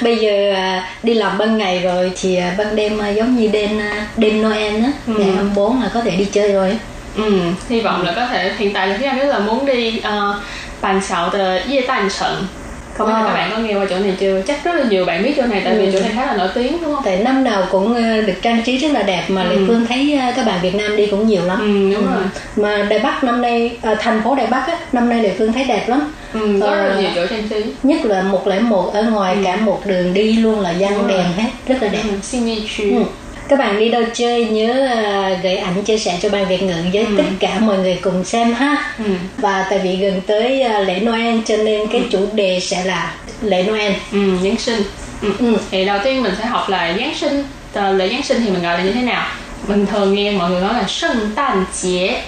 [0.02, 3.48] bây giờ à, đi làm ban ngày rồi thì à, ban đêm à, giống như
[3.48, 5.14] đêm à, đêm Noel á Ừ.
[5.18, 6.78] ngày 24 là có thể đi chơi rồi.
[7.18, 8.54] Ừ, hy vọng là có thể.
[8.58, 10.36] Hiện tại là phía anh rất là muốn đi uh,
[10.82, 12.48] bàn xạo de Ye Tan Trận
[12.94, 13.26] không biết là Ờ.
[13.28, 15.46] các bạn có nghe qua chỗ này chưa chắc rất là nhiều bạn biết chỗ
[15.46, 15.80] này tại Ừ.
[15.82, 18.34] vì chỗ này khá là nổi tiếng đúng không tại năm nào cũng à, được
[18.42, 19.64] trang trí rất là đẹp mà Lệ Ừ.
[19.68, 22.24] Phương thấy à, các bạn Việt Nam đi cũng nhiều lắm ừ đúng rồi
[22.56, 25.54] mà Đài Bắc năm nay à, thành phố Đài Bắc á, năm nay Lệ Phương
[25.54, 27.02] thấy đẹp lắm ừ, có rất là Ờ.
[27.02, 30.74] nhiều chỗ trang trí nhất là 101 ở ngoài cả một đường đi luôn là
[30.80, 32.40] dăng đèn hết rất là đẹp ừ,
[32.80, 33.04] Ừ.
[33.48, 36.76] Các bạn đi đâu chơi nhớ à, gửi ảnh chia sẻ cho ban Việt ngữ
[36.94, 37.14] với Ừ.
[37.18, 38.92] tất cả mọi người cùng xem ha.
[38.98, 39.04] ừ.
[39.38, 43.14] Và tại vì gần tới à, lễ Noel cho nên cái chủ đề sẽ là
[43.42, 43.94] lễ Noel.
[44.12, 44.82] ừ, Giáng sinh
[45.22, 45.32] ừ.
[45.40, 45.58] Ừ.
[45.72, 48.62] thì đầu tiên mình sẽ học là Giáng sinh Ờ, lễ Giáng sinh thì mình
[48.64, 49.28] gọi là như thế nào
[49.68, 52.22] mình thường nghe mọi người nói là Sân Đàn Chế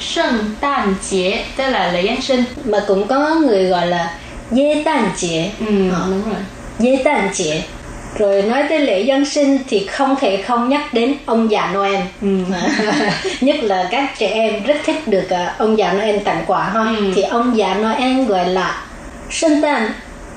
[0.00, 4.14] Sân Đàn Chế tức là lễ Giáng sinh Mà cũng có người gọi là
[4.50, 5.50] Dê Tàn Chế.
[5.60, 6.06] ừ, Ờ.
[6.10, 6.40] đúng rồi
[6.78, 7.62] Dê Tàn Chế.
[8.18, 12.00] Rồi nói tới lễ Giáng sinh thì không thể không nhắc đến ông già Noel.
[12.22, 12.28] ừ.
[13.40, 16.80] Nhất là các trẻ em rất thích được à, ông già Noel tặng quà ha.
[16.98, 17.12] Ừ.
[17.14, 18.82] Thì ông già Noel gọi là
[19.30, 19.90] Sân Tàn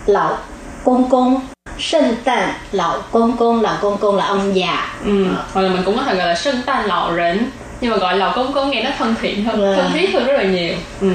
[0.06, 0.38] Lão
[0.86, 1.40] Công Công.
[1.80, 4.88] Sân Tàn Lão Công Công là Công Công là ông già.
[5.06, 5.26] Ừ.
[5.54, 7.50] hoặc là mình cũng có thể gọi là sân tan lọ rỉnh
[7.82, 9.76] nhưng mà gọi lò công công nghe nó thân thiện hơn Vâng.
[9.78, 11.08] thân thiết hơn rất là nhiều ừ.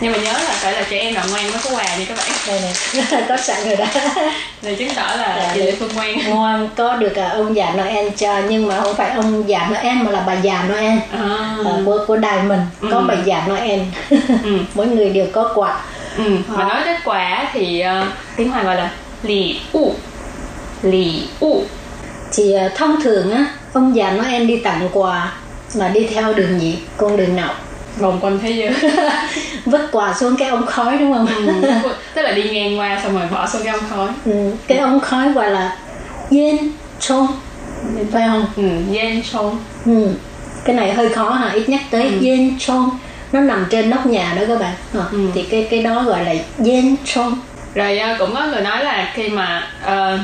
[0.00, 2.18] Nhưng mà nhớ là phải là trẻ em nào ngoan mới có quà nha các
[2.18, 3.86] bạn Đây này, có sẵn rồi đó.
[4.62, 7.70] để chứng tỏ là Dạ, chị Lệ Phương ngoan Ngoan có được à, ông già
[7.76, 10.98] Noel cho nhưng mà không phải ông già Noel mà là bà già Noel.
[11.12, 11.56] à.
[11.64, 13.04] Ờ, của của đài mình có Ừ.
[13.08, 13.80] bà già Noel.
[14.44, 14.58] ừ.
[14.74, 15.80] Mỗi người đều có quà.
[16.18, 16.36] Ừ.
[16.48, 18.06] mà nói đến quà thì uh,
[18.36, 18.90] tiếng Hoa gọi là
[19.22, 19.94] lì u
[20.82, 21.62] lì u
[22.32, 25.32] thì à, thông thường á ông già Noel đi tặng quà
[25.74, 27.54] là đi theo đường gì con đường nào
[27.96, 28.74] vòng quanh thế giới
[29.64, 31.52] vứt quà xuống cái ống khói đúng không ừ.
[32.14, 34.50] tức là đi ngang qua xong rồi bỏ xuống cái ống khói ừ.
[34.66, 35.76] cái ống khói gọi là
[36.30, 37.26] yên trông
[38.12, 38.62] phải không ừ.
[38.90, 40.08] gian sông ừ.
[40.64, 42.18] cái này hơi khó hả ít nhắc tới Ừ.
[42.20, 42.90] yên trông
[43.32, 45.18] nó nằm trên nóc nhà đó các bạn Ờ, Ừ.
[45.34, 47.40] thì cái cái đó gọi là yên trông
[47.74, 50.18] rồi ờ, cũng có người nói là khi mà ờ,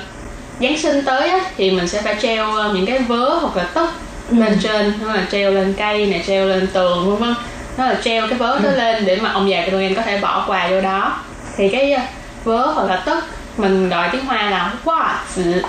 [0.61, 3.87] Giáng sinh tới á, thì mình sẽ phải treo những cái vớ hoặc là tất
[4.31, 4.37] Ừ.
[4.39, 7.35] lên trên đó là treo lên cây này treo lên tường vân vân
[7.77, 8.77] đó là treo cái vớ đó Ừ.
[8.77, 11.21] lên để mà ông già Noel có thể bỏ quà vô đó.
[11.57, 12.03] Thì cái ờ,
[12.45, 13.21] vớ hoặc là tất
[13.57, 15.63] mình gọi tiếng hoa là hoa tử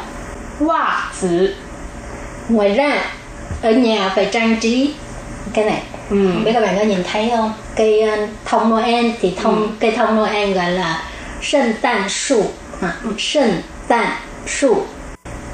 [0.60, 1.56] hoa tử
[2.50, 3.02] ngoài ra
[3.62, 4.94] ở nhà phải trang trí
[5.54, 5.82] cái này.
[6.10, 6.30] Ừ.
[6.34, 7.54] không biết các bạn có nhìn thấy không?
[7.76, 9.68] Cây ờ, thông Noel thì thông Ừ.
[9.80, 11.04] cây thông Noel gọi là
[11.42, 12.46] sân tàn sụ
[12.82, 14.08] à, sân tàn
[14.48, 14.78] sụ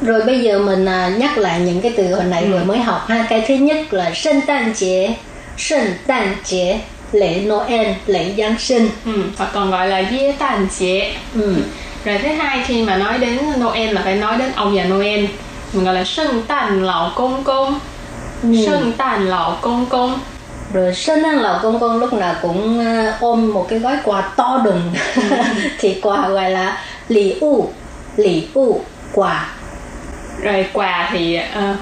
[0.01, 2.49] rồi bây giờ mình à, nhắc lại những cái từ hồi nãy Ừ.
[2.51, 3.25] vừa mới học ha.
[3.29, 5.13] Cái thứ nhất là sân tàn chế
[5.59, 6.79] sân tàn chế
[7.11, 9.11] lễ Noel lễ Giáng sinh Ừ.
[9.37, 11.55] hoặc còn gọi là dê tàn chế ừ.
[12.05, 15.25] rồi thứ hai khi mà nói đến Noel là phải nói đến ông già Noel
[15.73, 17.79] mình gọi là sân tàn lão công công
[18.43, 18.49] Ừ.
[18.65, 20.19] sân tàn lão công công
[20.73, 24.21] rồi sân ăn lầu công công lúc nào cũng à, ôm một cái gói quà
[24.21, 24.81] to đùng
[25.79, 27.69] thì quà gọi là lì u
[28.17, 28.81] lì u
[29.13, 29.49] quà
[30.41, 31.75] rồi quà thì ờ,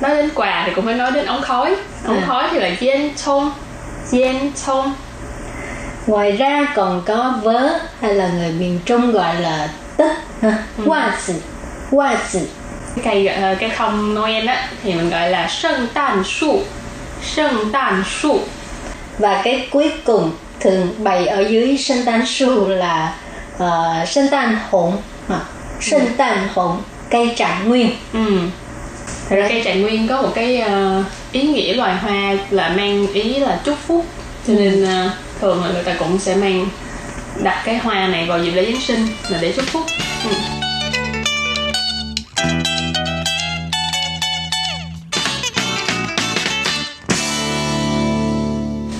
[0.00, 2.24] nói đến quà thì cũng phải nói đến ống khói ống À.
[2.26, 3.52] khói thì là dên thông
[4.10, 4.94] dên thông
[6.06, 7.68] Ngoài ra còn có vớ
[8.00, 10.10] hay là người miền Trung gọi là tức
[10.42, 10.58] ha.
[10.86, 11.34] Hoa tử,
[11.90, 12.16] hoa.
[12.32, 12.44] Cái
[13.04, 16.60] cây ờ, cây thông Noel á thì mình gọi là sân tàn su
[17.22, 18.40] sân tàn su
[19.18, 23.14] Và cái cuối cùng thường bày ở dưới sân tan su là
[23.56, 25.38] uh, sân tan hồng, ha.
[25.80, 27.90] sân tan hồng, cây trạng nguyên.
[28.12, 28.40] ừ.
[29.28, 33.06] Thật ra cây trạng nguyên có một cái ờ, ý nghĩa loài hoa là mang
[33.12, 34.06] ý là chúc phúc.
[34.46, 36.68] Cho nên ờ, thường là người ta cũng sẽ mang
[37.42, 39.82] đặt cái hoa này vào dịp lễ Giáng sinh là để chúc phúc.
[40.24, 40.30] Ừ.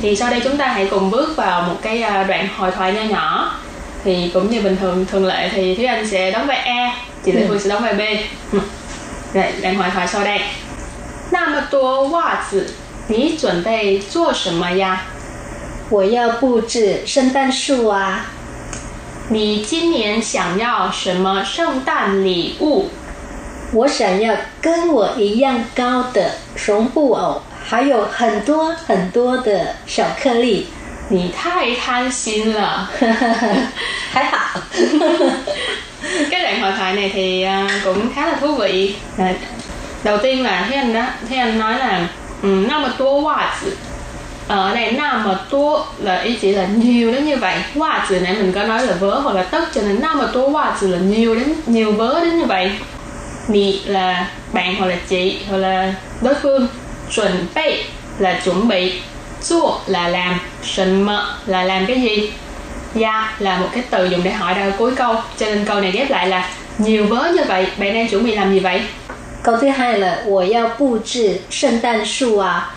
[0.02, 2.92] thì sau đây chúng ta hãy cùng bước vào một cái à, đoạn hội thoại
[2.92, 3.54] nho nhỏ.
[4.04, 7.32] Thì cũng như bình thường thường lệ thì Thúy Anh sẽ đóng vai A chị
[7.32, 7.46] Lê Ừ.
[7.48, 8.00] Phương sẽ đóng vai B
[9.34, 10.40] rồi đoạn hội thoại sau đây
[11.30, 12.74] 那么多袜子，
[13.08, 15.02] 你准备做什么呀？
[15.88, 18.26] 我要布置圣诞树啊！
[19.28, 22.90] 你今年想要什么圣诞礼物？
[23.72, 26.32] 我想要跟我一样高的
[26.66, 30.66] 绒布偶，还有很多很多的小颗粒。
[31.08, 32.90] 你太贪心了。
[34.12, 34.60] 还好
[36.30, 38.94] cái đoạn hội thoại này thì à, cũng khá là thú vị.
[39.18, 39.34] À,
[40.04, 42.08] đầu tiên là thế anh đó thế anh nói là
[42.42, 43.56] um, mà tua hoa
[44.48, 47.56] ở đây nào mà tua là ý chỉ là nhiều đến như vậy.
[47.74, 50.26] Hoa từ này mình có nói là vớ hoặc là tất cho nên nào mà
[50.32, 52.70] tua hoa tử là nhiều đến nhiều vớ đến như vậy.
[53.48, 56.66] Mì là bạn hoặc là chị hoặc là đối phương
[57.10, 57.82] chuẩn bị
[58.18, 59.00] là chuẩn bị.
[59.42, 62.30] Zua là làm Sần mợ là làm cái gì?
[62.95, 65.91] Dạ là một cái từ dùng để hỏi ra cuối câu Cho nên câu này
[65.91, 68.81] ghép lại là Nhiều vớ như vậy Bạn đang chuẩn bị làm gì vậy
[69.45, 72.73] câu thứ hai là 我要布置圣诞树啊，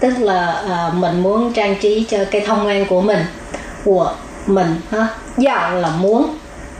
[0.00, 3.24] tức là ờ, mình muốn trang trí cho cây thông noel của mình.
[3.84, 4.14] 我
[4.46, 6.28] mình ha, dạo là muốn,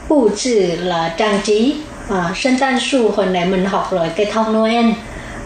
[0.07, 1.75] 布置 là trang trí,
[2.09, 4.85] à,圣诞树hồi nãy mình học rồi cây thông Noel.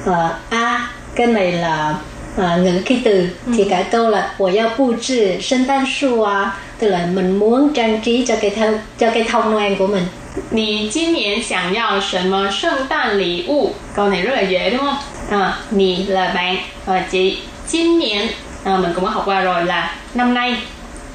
[0.06, 1.96] Ờ, a cái này là
[2.38, 8.26] à, ngữ khí từ thì cả câu là 我要布置圣诞树啊 tức là mình muốn trang trí
[8.26, 10.04] cho cây thông cho cây thông Noel của mình.
[10.52, 14.98] Nì 今年想要什么圣诞礼物 Câu này rất là dễ đúng không
[15.30, 18.30] à, Nì là bạn và chị 今年
[18.64, 20.56] à, Mình cũng có học qua rồi là năm nay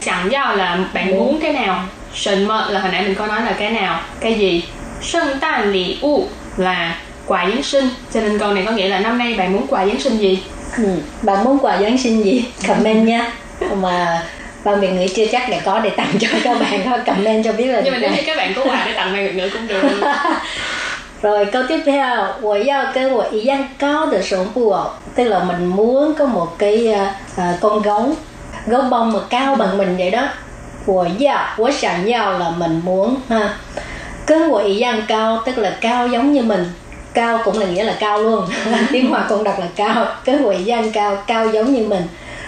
[0.00, 3.42] Chẳng giao là bạn muốn cái nào Sần mơ là hồi nãy mình có nói
[3.42, 4.62] là cái nào Cái gì
[5.02, 6.26] Sân tan lì u
[6.57, 9.66] là quà Giáng sinh Cho nên câu này có nghĩa là năm nay bạn muốn
[9.68, 10.38] quà Giáng sinh gì
[10.76, 10.85] Ừ.
[11.22, 12.44] Bạn muốn quà Giáng sinh gì?
[12.68, 13.33] Comment nha.
[13.76, 14.22] Mà
[14.67, 17.51] và Việt ngữ chưa chắc để có để tặng cho các bạn thôi comment cho
[17.53, 19.49] biết là nhưng mà nếu như các bạn có quà để tặng về Việt ngữ
[19.49, 19.82] cũng được.
[21.21, 22.27] Rồi câu tiếp theo.
[22.41, 26.60] Của giao cái của dân có từ sổ bùa tức là mình muốn có một
[26.60, 26.95] cái
[27.36, 28.15] uh, con gấu
[28.67, 30.27] gấu bông mà cao bằng mình vậy đó.
[30.86, 33.53] Của giao của sản giao là mình muốn ha.
[34.27, 36.65] Cứ quỷ ý dân cao tức là cao giống như mình.
[37.13, 38.47] Cao cũng là nghĩa là cao luôn.
[38.91, 40.06] Tiếng hoa cũng đọc là cao.
[40.25, 42.03] Cứ quỷ ý dân cao cao giống như mình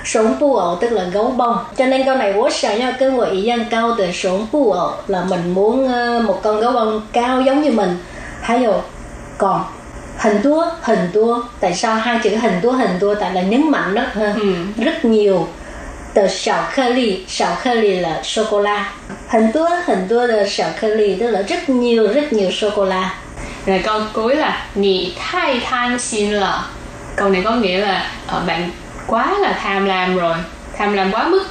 [0.06, 1.58] sống bu ẩu tức là gấu bông.
[1.78, 4.72] Cho nên câu này quá sợ nha cứ hội ý dân cao từ sống bu
[4.72, 7.98] ẩu là mình muốn ờ, một con gấu bông cao giống như mình.
[8.42, 8.82] Hay rồi
[9.38, 9.64] còn
[10.18, 13.72] hình tua hình tua tại sao hai chữ hình tua hình tua tại là nhấn
[13.72, 14.56] mạnh rất ừ.
[14.84, 15.48] rất nhiều.
[16.14, 18.92] Từ sảo khơ ly sảo khơ ly là sô cô la
[19.28, 22.70] hình tua hình tua là sảo khơ ly tức là rất nhiều rất nhiều sô
[22.76, 23.16] cô la
[23.66, 26.66] rồi câu cuối là nhị thai than xin là
[27.16, 28.70] câu này có nghĩa là ở bạn
[29.10, 30.36] quá là tham lam rồi.
[30.78, 31.46] Tham lam quá mức.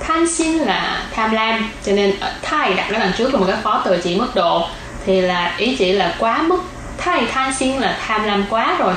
[0.00, 3.46] Than xin là tham lam Cho nên ở thai đặt ở đằng trước là một
[3.48, 4.66] cái phó từ chỉ mức độ.
[5.06, 6.58] Thì là ý chỉ là quá mức.
[6.98, 8.94] Thai than xin là tham lam quá rồi.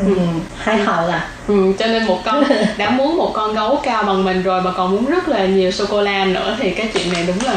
[0.00, 0.16] Ừ.
[0.58, 1.28] hai họ là.
[1.48, 2.44] Ừ, cho nên một con
[2.76, 5.70] đã muốn một con gấu cao bằng mình rồi mà còn muốn rất là nhiều
[5.70, 7.56] sô cô la nữa thì cái chuyện này đúng là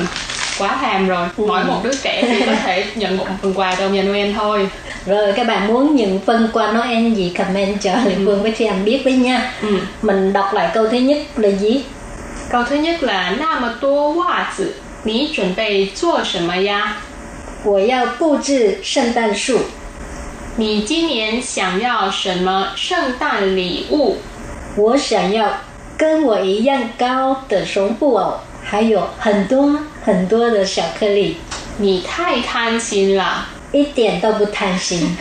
[0.59, 3.93] quá tham rồi mỗi một đứa trẻ chỉ có thể nhận một phần quà trong
[3.93, 4.69] nhà Noel thôi
[5.07, 8.65] rồi các bạn muốn những phần quà Noel gì comment cho Lê Phương với Thi
[8.65, 9.79] Anh biết với nha ừ.
[10.03, 11.85] mình đọc lại câu thứ nhất là gì
[12.51, 14.75] câu thứ nhất là 那么多袜子
[15.05, 16.97] 你准备做什么呀
[17.65, 19.61] 我要布置圣诞树
[20.57, 24.19] 你今年想要什么圣诞礼物
[24.77, 25.49] 我想要
[25.97, 31.37] 跟我一样高的绒布偶，还有很多 很多的小颗粒，
[31.79, 35.17] 你太贪心了 一点都不贪心。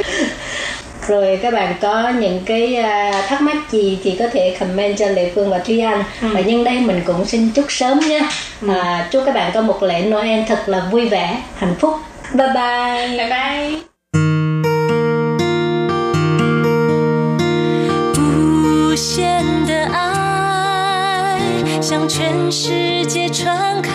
[1.07, 5.07] Rồi các bạn có những cái à, thắc mắc gì thì có thể comment cho
[5.07, 6.03] Lệ Phương và Thúy Anh.
[6.21, 8.19] Và nhân đây mình cũng xin chúc sớm nha.
[8.67, 11.95] À, chúc các bạn có một lễ Noel thật là vui vẻ, hạnh phúc.
[12.34, 13.17] Bye bye.
[13.17, 13.79] bye bye
[18.13, 21.39] 无限的爱
[21.81, 23.94] 向全世界传开，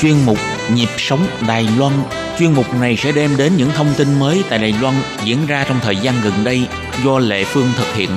[0.00, 0.38] Chuyên mục
[0.74, 1.92] Nhịp sống Đài Loan
[2.38, 5.64] Chuyên mục này sẽ đem đến những thông tin mới tại Đài Loan diễn ra
[5.68, 6.66] trong thời gian gần đây
[7.04, 8.10] do Lệ Phương thực hiện.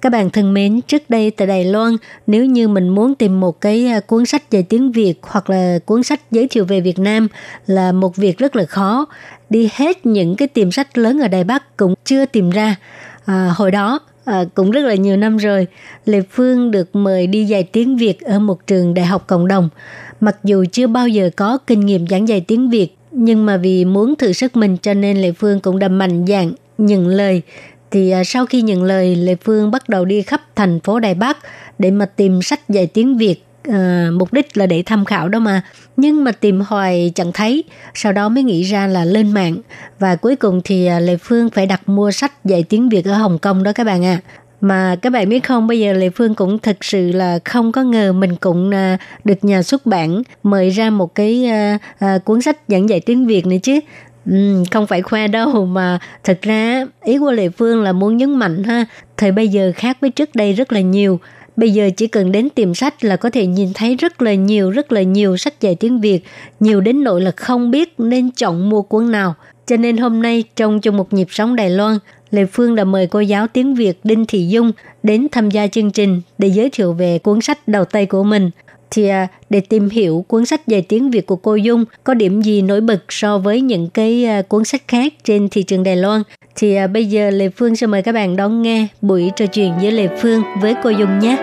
[0.00, 1.96] Các bạn thân mến, trước đây tại Đài Loan,
[2.26, 5.78] nếu như mình muốn tìm một cái à, cuốn sách về tiếng Việt hoặc là
[5.84, 7.28] cuốn sách giới thiệu về Việt Nam
[7.66, 9.06] là một việc rất là khó.
[9.50, 12.76] Đi hết những cái tiệm sách lớn ở Đài Bắc cũng chưa tìm ra.
[13.24, 15.66] À, hồi đó à, cũng rất là nhiều năm rồi,
[16.04, 19.68] Lê Phương được mời đi dạy tiếng Việt ở một trường đại học cộng đồng.
[20.20, 23.84] Mặc dù chưa bao giờ có kinh nghiệm giảng dạy tiếng Việt, nhưng mà vì
[23.84, 27.42] muốn thử sức mình cho nên Lê Phương cũng đã mạnh dạn nhận lời
[27.90, 31.14] thì à, sau khi nhận lời Lê Phương bắt đầu đi khắp thành phố Đài
[31.14, 31.38] Bắc
[31.78, 33.74] để mà tìm sách dạy tiếng Việt uh,
[34.12, 35.62] mục đích là để tham khảo đó mà.
[35.96, 37.64] Nhưng mà tìm hoài chẳng thấy.
[37.94, 39.56] Sau đó mới nghĩ ra là lên mạng.
[39.98, 43.14] Và cuối cùng thì ờ, lệ Phương phải đặt mua sách dạy tiếng Việt ở
[43.14, 44.20] Hồng Kông đó các bạn ạ.
[44.24, 44.42] À.
[44.60, 47.82] mà các bạn biết không bây giờ lệ Phương cũng thực sự là không có
[47.82, 51.50] ngờ mình cũng à, được nhà xuất bản mời ra một cái
[52.24, 53.80] cuốn sách giảng dạy tiếng Việt này chứ.
[54.26, 58.34] Ừ, không phải khoe đâu mà thật ra ý của Lệ Phương là muốn nhấn
[58.34, 58.84] mạnh ha
[59.16, 61.20] thời bây giờ khác với trước đây rất là nhiều
[61.56, 64.70] bây giờ chỉ cần đến tìm sách là có thể nhìn thấy rất là nhiều,
[64.70, 66.20] rất là nhiều sách dạy tiếng Việt.
[66.60, 69.34] Nhiều đến nỗi là không biết nên chọn mua cuốn nào.
[69.66, 71.98] Cho nên hôm nay trong chung một nhịp sống Đài Loan,
[72.30, 75.90] Lê Phương đã mời cô giáo tiếng Việt Đinh Thị Dung đến tham gia chương
[75.90, 78.50] trình để giới thiệu về cuốn sách đầu tay của mình
[78.90, 79.10] thì
[79.50, 82.80] để tìm hiểu cuốn sách dạy tiếng Việt của cô Dung có điểm gì nổi
[82.80, 86.22] bật so với những cái à, cuốn sách khác trên thị trường Đài Loan
[86.56, 89.72] thì à, bây giờ Lê Phương sẽ mời các bạn đón nghe buổi trò chuyện
[89.80, 91.36] với Lê Phương với cô Dung nhé.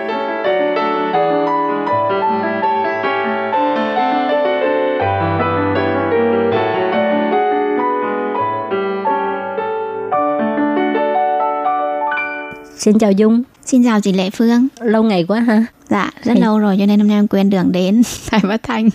[12.78, 13.42] Xin chào Dung.
[13.64, 14.68] Xin chào chị Lệ Phương.
[14.80, 15.66] Lâu ngày quá ha.
[15.90, 16.40] Dạ, rất Thì...
[16.40, 18.88] lâu rồi cho nên hôm nay em quên đường đến Đài Phát Thanh.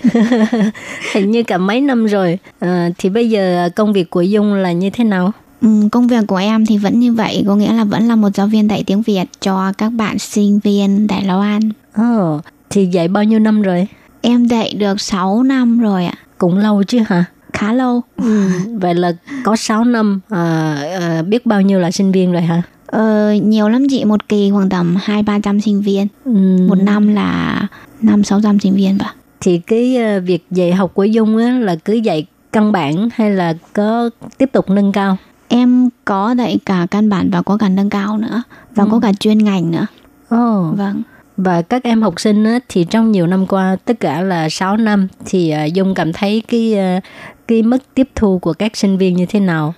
[1.13, 2.39] Hình như cả mấy năm rồi.
[2.60, 5.32] À, thì bây giờ công việc của Dung là như thế nào?
[5.62, 8.29] Ừ, công việc của em thì vẫn như vậy, có nghĩa là vẫn là một
[8.34, 11.60] giáo viên dạy tiếng Việt cho các bạn sinh viên Đài Loan.
[11.95, 13.88] Ồ, oh, thì dạy bao nhiêu năm rồi?
[14.21, 16.13] Em dạy được 6 năm rồi ạ.
[16.38, 17.25] Cũng lâu chứ hả?
[17.53, 18.01] Khá lâu.
[18.17, 18.47] Ừ,
[18.82, 19.12] vậy là
[19.43, 22.62] có 6 năm, à, à, biết bao nhiêu là sinh viên rồi hả?
[22.93, 26.08] Ờ, nhiều lắm chị, một kỳ khoảng tầm hai ba trăm sinh viên.
[26.25, 26.32] Ừ.
[26.67, 27.62] Một năm là
[28.01, 29.08] năm sáu trăm sinh viên vậy.
[29.41, 33.32] Thì cái uh, việc dạy học của Dung á, là cứ dạy căn bản hay
[33.32, 35.17] là có tiếp tục nâng cao?
[35.47, 38.43] Em có dạy cả căn bản và có cả nâng cao nữa
[38.75, 38.89] và ừ.
[38.91, 39.86] có cả chuyên ngành nữa.
[40.29, 40.69] Ồ.
[40.69, 40.77] Oh.
[40.77, 41.01] Vâng.
[41.38, 44.77] Và các em học sinh á, thì trong nhiều năm qua tất cả là 6
[44.77, 47.03] năm thì uh, Dung cảm thấy cái uh,
[47.47, 49.73] cái mức tiếp thu của các sinh viên như thế nào?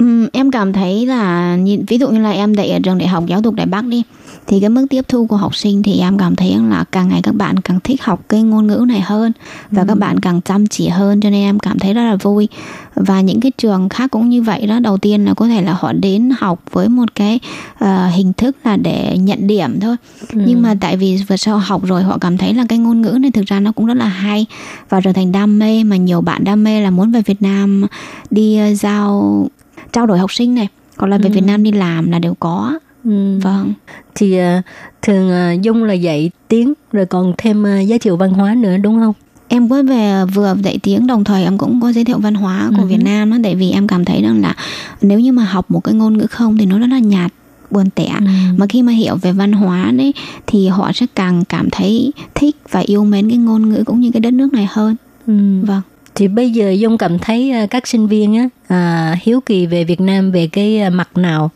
[0.00, 1.58] Um, em cảm thấy là
[1.88, 4.02] ví dụ như là em dạy ở trường đại học giáo dục Đài Bắc đi
[4.46, 7.20] thì cái mức tiếp thu của học sinh thì em cảm thấy là càng ngày
[7.22, 9.32] các bạn càng thích học cái ngôn ngữ này hơn
[9.70, 9.86] và ừ.
[9.88, 12.48] các bạn càng chăm chỉ hơn cho nên em cảm thấy rất là vui
[12.94, 15.72] và những cái trường khác cũng như vậy đó đầu tiên là có thể là
[15.72, 17.40] họ đến học với một cái
[17.84, 19.96] uh, hình thức là để nhận điểm thôi
[20.32, 20.42] ừ.
[20.46, 23.18] nhưng mà tại vì vừa sau học rồi họ cảm thấy là cái ngôn ngữ
[23.20, 24.46] này thực ra nó cũng rất là hay
[24.88, 27.86] và trở thành đam mê mà nhiều bạn đam mê là muốn về Việt Nam
[28.30, 29.46] đi uh, giao
[29.92, 31.32] trao đổi học sinh này còn là về ừ.
[31.32, 33.38] Việt Nam đi làm là đều có ừ.
[33.42, 33.72] vâng
[34.14, 34.64] thì uh,
[35.02, 38.76] thường uh, dung là dạy tiếng rồi còn thêm uh, giới thiệu văn hóa nữa
[38.76, 39.14] đúng không
[39.48, 42.70] em có về vừa dạy tiếng đồng thời em cũng có giới thiệu văn hóa
[42.76, 42.86] của ừ.
[42.86, 44.54] Việt Nam đó tại vì em cảm thấy rằng là
[45.02, 47.32] nếu như mà học một cái ngôn ngữ không thì nó rất là nhạt
[47.70, 48.26] buồn tẻ ừ.
[48.56, 50.14] mà khi mà hiểu về văn hóa đấy
[50.46, 54.10] thì họ sẽ càng cảm thấy thích và yêu mến cái ngôn ngữ cũng như
[54.10, 55.34] cái đất nước này hơn ừ.
[55.62, 55.80] vâng
[56.14, 59.84] thì bây giờ dung cảm thấy à, các sinh viên á à, hiếu kỳ về
[59.84, 61.50] việt nam về cái à, mặt nào?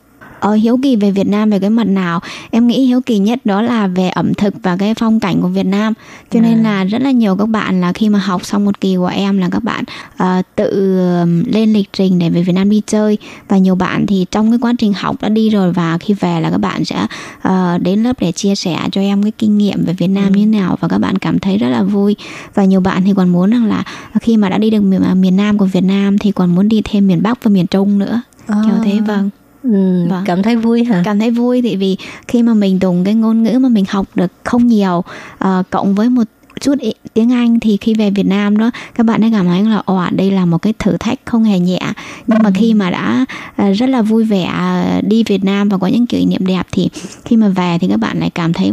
[0.45, 2.21] Ờ, hiếu kỳ về Việt Nam về cái mặt nào
[2.51, 5.49] em nghĩ hiếu kỳ nhất đó là về ẩm thực và cái phong cảnh của
[5.49, 5.93] Việt Nam
[6.31, 6.63] cho nên à.
[6.63, 9.39] là rất là nhiều các bạn là khi mà học xong một kỳ của em
[9.39, 9.85] là các bạn
[10.23, 10.95] uh, tự
[11.47, 13.19] lên lịch trình để về Việt Nam đi chơi
[13.49, 16.41] và nhiều bạn thì trong cái quá trình học đã đi rồi và khi về
[16.41, 17.07] là các bạn sẽ
[17.49, 20.31] uh, đến lớp để chia sẻ cho em cái kinh nghiệm về Việt Nam ừ.
[20.31, 22.17] như thế nào và các bạn cảm thấy rất là vui
[22.55, 23.85] và nhiều bạn thì còn muốn rằng là
[24.21, 26.83] khi mà đã đi được miền, miền Nam của Việt Nam thì còn muốn đi
[26.85, 28.63] thêm miền Bắc và miền Trung nữa à.
[28.67, 29.31] kiểu thế vâng
[29.65, 30.23] Ừ, Vâng.
[30.27, 31.03] cảm thấy vui hả?
[31.05, 31.97] cảm thấy vui tại vì
[32.29, 35.05] khi mà mình dùng cái ngôn ngữ mà mình học được không nhiều
[35.39, 36.23] ờ, cộng với một
[36.61, 36.75] chút
[37.15, 40.01] tiếng Anh thì khi về Việt Nam đó các bạn sẽ cảm thấy là ồ
[40.11, 41.81] đây là một cái thử thách không hề nhẹ
[42.27, 43.25] nhưng mà khi mà đã
[43.57, 46.67] ờ, rất là vui vẻ ờ, đi Việt Nam và có những kỷ niệm đẹp
[46.73, 46.89] thì
[47.25, 48.73] khi mà về thì các bạn lại cảm thấy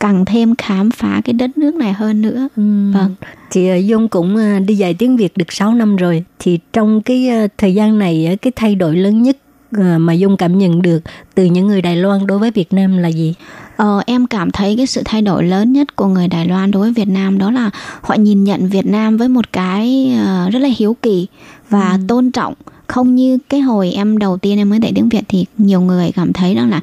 [0.00, 2.92] càng thêm khám phá cái đất nước này hơn nữa Ừ.
[2.94, 3.14] Vâng.
[3.50, 6.24] Chị Dung cũng đi dạy tiếng Việt được 6 năm rồi.
[6.38, 9.36] Thì trong cái thời gian này cái thay đổi lớn nhất
[9.72, 11.02] mà Dung cảm nhận được
[11.34, 13.34] từ những người Đài Loan đối với Việt Nam là gì?
[13.76, 16.82] Ờ, em cảm thấy cái sự thay đổi lớn nhất của người Đài Loan đối
[16.82, 20.58] với Việt Nam đó là họ nhìn nhận Việt Nam với một cái ờ, rất
[20.58, 21.26] là hiếu kỳ
[21.70, 22.54] và tôn trọng.
[22.86, 26.10] Không như cái hồi em đầu tiên em mới dạy tiếng Việt thì nhiều người
[26.14, 26.80] cảm thấy rằng là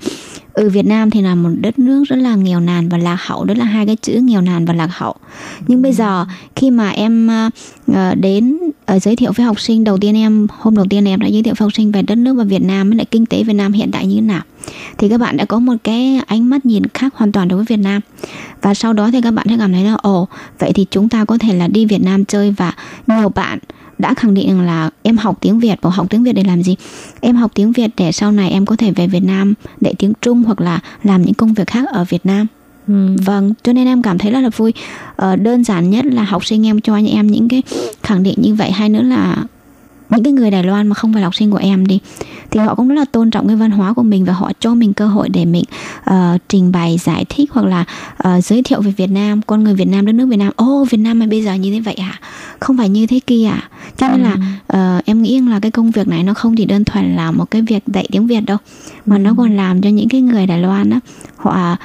[0.54, 3.46] ừ Việt Nam thì là một đất nước rất là nghèo nàn và lạc hậu
[3.46, 5.16] đó là hai cái chữ nghèo nàn và lạc hậu.
[5.68, 6.26] Nhưng bây giờ
[6.56, 7.50] khi mà em ờ,
[7.94, 11.20] ờ, đến ở giới thiệu với học sinh đầu tiên em, hôm đầu tiên em
[11.20, 13.26] đã giới thiệu với học sinh về đất nước và Việt Nam với lại kinh
[13.26, 14.42] tế Việt Nam hiện tại như thế nào.
[14.98, 17.66] Thì các bạn đã có một cái ánh mắt nhìn khác hoàn toàn đối với
[17.66, 18.02] Việt Nam.
[18.62, 20.28] Và sau đó thì các bạn sẽ cảm thấy là, ồ,
[20.60, 22.74] vậy thì chúng ta có thể là đi Việt Nam chơi và
[23.08, 23.60] nhiều bạn
[23.98, 26.64] đã khẳng định rằng là em học tiếng Việt và học tiếng Việt để làm
[26.64, 26.76] gì?
[27.22, 30.14] Em học tiếng Việt để sau này em có thể về Việt Nam dạy tiếng
[30.22, 32.48] Trung hoặc là làm những công việc khác ở Việt Nam.
[32.88, 33.16] Ừ.
[33.26, 34.74] Vâng, cho nên em cảm thấy rất là vui.
[35.16, 37.64] Ờ, đơn giản nhất là học sinh em cho em những cái
[38.04, 38.72] khẳng định như vậy.
[38.72, 39.44] Hay nữa là
[40.10, 42.00] những cái người Đài Loan mà không phải là học sinh của em đi
[42.52, 44.76] thì họ cũng rất là tôn trọng cái văn hóa của mình và họ cho
[44.76, 45.64] mình cơ hội để mình
[46.04, 47.86] ờ, trình bày giải thích hoặc là
[48.18, 50.86] ờ, giới thiệu về Việt Nam con người Việt Nam đất nước Việt Nam ô
[50.90, 52.20] Việt Nam mà bây giờ như thế vậy à
[52.60, 54.36] không phải như thế kia à cho nên là
[54.68, 57.32] ờ, em nghĩ rằng là cái công việc này nó không chỉ đơn thuần là
[57.32, 58.58] một cái việc dạy tiếng Việt đâu
[59.06, 61.00] mà nó còn làm cho những cái người Đài Loan đó
[61.38, 61.76] họ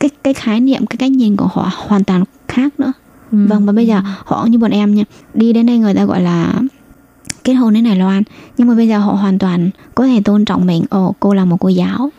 [0.00, 2.92] cái cái khái niệm cái cách nhìn của họ hoàn toàn khác nữa.
[3.30, 5.04] Vâng và bây giờ họ như bọn em nha.
[5.34, 6.60] Đi đến đây người ta gọi là
[7.44, 8.22] kết hôn đến Đài Loan.
[8.58, 10.84] Nhưng mà bây giờ họ hoàn toàn có thể tôn trọng mình.
[10.90, 12.10] Ồ cô là một cô giáo.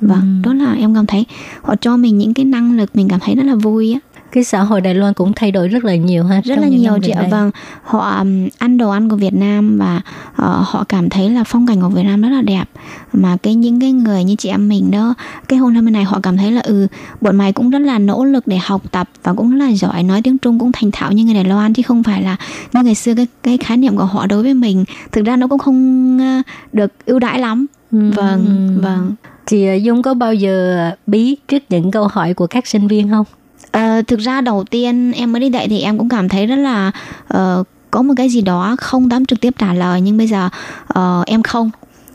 [0.00, 1.26] Vâng đó là em cảm thấy
[1.62, 4.00] họ cho mình những cái năng lực mình cảm thấy rất là vui á
[4.32, 6.40] Cái xã hội Đài Loan cũng thay đổi rất là nhiều ha.
[6.44, 7.50] rất là nhiều chị ạ vâng
[7.82, 8.24] họ
[8.58, 10.00] ăn đồ ăn của Việt Nam và
[10.36, 12.64] ờ, họ cảm thấy là phong cảnh của Việt Nam rất là đẹp
[13.12, 15.14] mà cái những cái người như chị em mình đó
[15.48, 16.86] cái hôn hôm nay họ cảm thấy là ừ
[17.20, 20.02] bọn mày cũng rất là nỗ lực để học tập và cũng rất là giỏi
[20.02, 22.36] nói tiếng Trung cũng thành thạo như người Đài Loan chứ không phải là
[22.72, 25.46] như ngày xưa cái cái khái niệm của họ đối với mình thực ra nó
[25.46, 28.10] cũng không ờ, được ưu đãi lắm Ừ.
[28.16, 29.14] vâng vâng
[29.46, 33.10] Chị ờ, Dung có bao giờ bí trước những câu hỏi của các sinh viên
[33.10, 33.26] không?
[33.70, 36.56] Ờ, thực ra đầu tiên em mới đi dạy thì em cũng cảm thấy rất
[36.56, 36.90] là
[37.28, 40.48] ờ, có một cái gì đó không dám trực tiếp trả lời nhưng bây giờ
[40.86, 41.70] ờ, em không.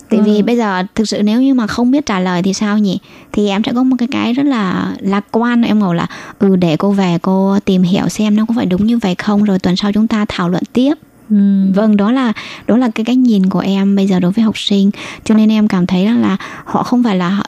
[0.10, 2.78] Tại vì bây giờ thực sự nếu như mà không biết trả lời thì sao
[2.78, 3.00] nhỉ?
[3.32, 6.08] Thì em sẽ có một cái cái rất là lạc quan em ngồi là
[6.39, 9.44] ừ để cô về cô tìm hiểu xem nó có phải đúng như vậy không
[9.44, 10.94] rồi tuần sau chúng ta thảo luận tiếp.
[11.74, 12.34] Vâng đó là
[12.68, 14.91] đó là cái cách nhìn của em bây giờ đối với học sinh.
[15.24, 17.46] Cho nên em cảm thấy rằng là họ không phải là họ,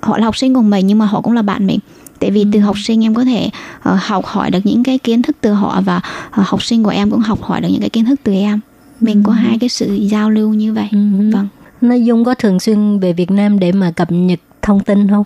[0.00, 1.78] họ là học sinh của mình nhưng mà họ cũng là bạn mình
[2.22, 3.50] tại vì từ học sinh em có thể
[3.82, 6.00] ờ, học hỏi được những cái kiến thức từ họ và
[6.30, 8.60] ờ, học sinh của em cũng học hỏi được những cái kiến thức từ em.
[9.00, 10.88] Mình có hai cái sự giao lưu như vậy.
[11.32, 11.48] Vâng.
[11.80, 15.24] Nó Dung có thường xuyên về Việt Nam để mà cập nhật thông tin không?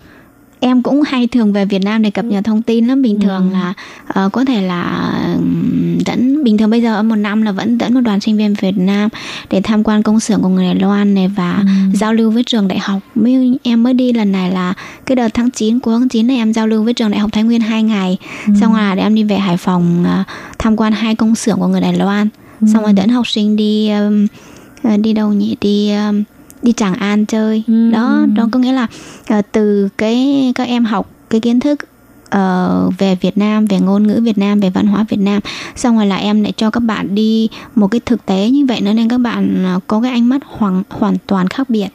[0.59, 3.01] Em cũng hay thường về Việt Nam để cập nhật thông tin lắm.
[3.01, 3.73] Bình thường là
[4.07, 5.11] ờ, có thể là
[6.05, 8.53] dẫn bình thường bây giờ ở một năm là vẫn dẫn một đoàn sinh viên
[8.53, 9.09] Việt Nam
[9.51, 12.67] để tham quan công xưởng của người Đài Loan này và giao lưu với trường
[12.67, 12.99] đại học.
[13.15, 14.73] Mới- em mới đi lần này là
[15.05, 17.29] cái đợt tháng 9 cuối tháng 9 này em giao lưu với trường đại học
[17.33, 18.17] Thái Nguyên 2 ngày.
[18.61, 20.23] Xong rồi để em đi về Hải Phòng à,
[20.59, 22.29] tham quan hai công xưởng của người Đài Loan.
[22.73, 23.89] Xong rồi dẫn học sinh đi
[24.83, 25.55] ờ, đi đâu nhỉ?
[25.61, 26.23] Đi ừm,
[26.61, 27.63] đi Tràng An chơi.
[27.91, 28.87] Đó đó có nghĩa là
[29.27, 31.79] ờ, từ cái các em học cái kiến thức
[32.29, 35.39] ờ, về Việt Nam về ngôn ngữ Việt Nam về văn hóa Việt Nam.
[35.75, 38.81] Xong rồi là em lại cho các bạn đi một cái thực tế như vậy
[38.81, 41.87] nữa nên các bạn ờ, có cái ánh mắt hoàn hoàn toàn khác biệt.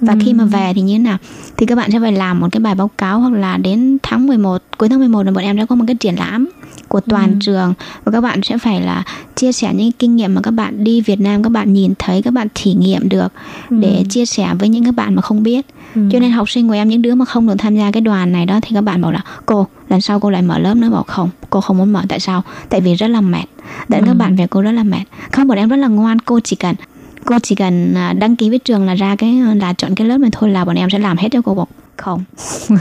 [0.00, 1.18] Và khi mà về thì như thế nào?
[1.56, 4.26] Thì các bạn sẽ phải làm một cái bài báo cáo hoặc là đến tháng
[4.26, 6.48] 11 cuối tháng 11 là bọn em sẽ có một cái triển lãm
[6.88, 7.74] của toàn trường.
[8.04, 9.04] Và các bạn sẽ phải là
[9.36, 12.22] chia sẻ những kinh nghiệm mà các bạn đi Việt Nam các bạn nhìn thấy
[12.22, 13.32] các bạn trải nghiệm được
[13.70, 16.74] để chia sẻ với những các bạn mà không biết cho nên học sinh của
[16.74, 19.02] em những đứa mà không được tham gia cái đoàn này đó thì các bạn
[19.02, 20.74] bảo là cô lần sau cô lại mở lớp.
[20.74, 22.02] Nữa bảo không cô không muốn mở.
[22.08, 22.42] Tại sao?
[22.68, 23.44] Tại vì rất là mệt.
[23.88, 25.04] Dẫn các bạn về cô rất là mệt.
[25.32, 26.18] Không bọn em rất là ngoan.
[26.18, 26.76] Cô chỉ cần
[27.24, 30.18] cô chỉ cần à, đăng ký với trường là ra cái là chọn cái lớp
[30.18, 32.24] này thôi là bọn em sẽ làm hết cho cô bảo không.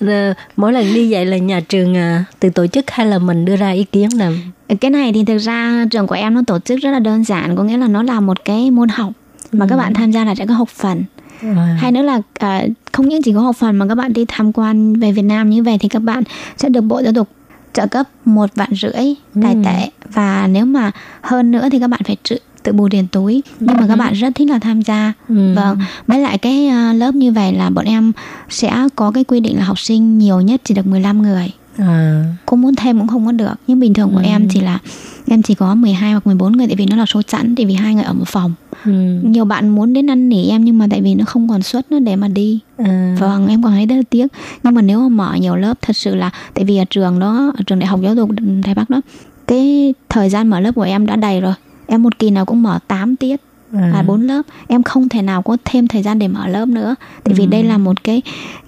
[0.00, 3.44] Ờ, Mỗi lần đi dạy là nhà trường à, tự tổ chức hay là mình
[3.44, 4.32] đưa ra ý kiến là
[4.80, 7.56] cái này thì thực ra trường của em nó tổ chức rất là đơn giản
[7.56, 9.12] có nghĩa là nó là một cái môn học
[9.52, 11.04] mà các bạn tham gia là sẽ có học phần
[11.42, 12.62] à, hay nữa là à,
[12.92, 15.50] không những chỉ có học phần mà các bạn đi tham quan về Việt Nam
[15.50, 16.22] như vậy thì các bạn
[16.56, 17.28] sẽ được Bộ Giáo dục
[17.72, 19.90] trợ cấp một vạn rưỡi tài tệ.
[20.12, 20.90] Và nếu mà
[21.22, 23.42] hơn nữa thì các bạn phải tự, tự bù tiền túi.
[23.60, 25.12] Nhưng mà các bạn rất thích là tham gia.
[25.28, 25.54] Ừ.
[25.54, 25.78] vâng.
[26.06, 28.12] Với lại cái ờ, lớp như vậy là bọn em
[28.48, 32.24] sẽ có cái quy định là học sinh nhiều nhất chỉ được 15 người À.
[32.46, 34.78] cũng muốn thêm cũng không có được nhưng bình thường của em thì là
[35.26, 37.74] em chỉ có 12 hoặc 14 người tại vì nó là số chẵn tại vì
[37.74, 38.54] hai người ở một phòng
[38.84, 38.92] Ừ.
[39.22, 41.92] nhiều bạn muốn đến năn nỉ em nhưng mà tại vì nó không còn suất
[41.92, 43.16] nữa để mà đi À.
[43.20, 44.26] vâng em còn thấy rất là tiếc
[44.62, 47.52] nhưng mà nếu mà mở nhiều lớp thật sự là tại vì ở trường đó
[47.56, 48.30] ở trường đại học giáo dục
[48.64, 49.00] Đài Bắc đó
[49.46, 51.54] cái thời gian mở lớp của em đã đầy rồi
[51.86, 53.40] em một kỳ nào cũng mở 8 tiết
[53.72, 53.90] À.
[53.94, 56.94] là bốn lớp em không thể nào có thêm thời gian để mở lớp nữa
[57.24, 57.48] tại vì Ừ.
[57.50, 58.22] đây là một cái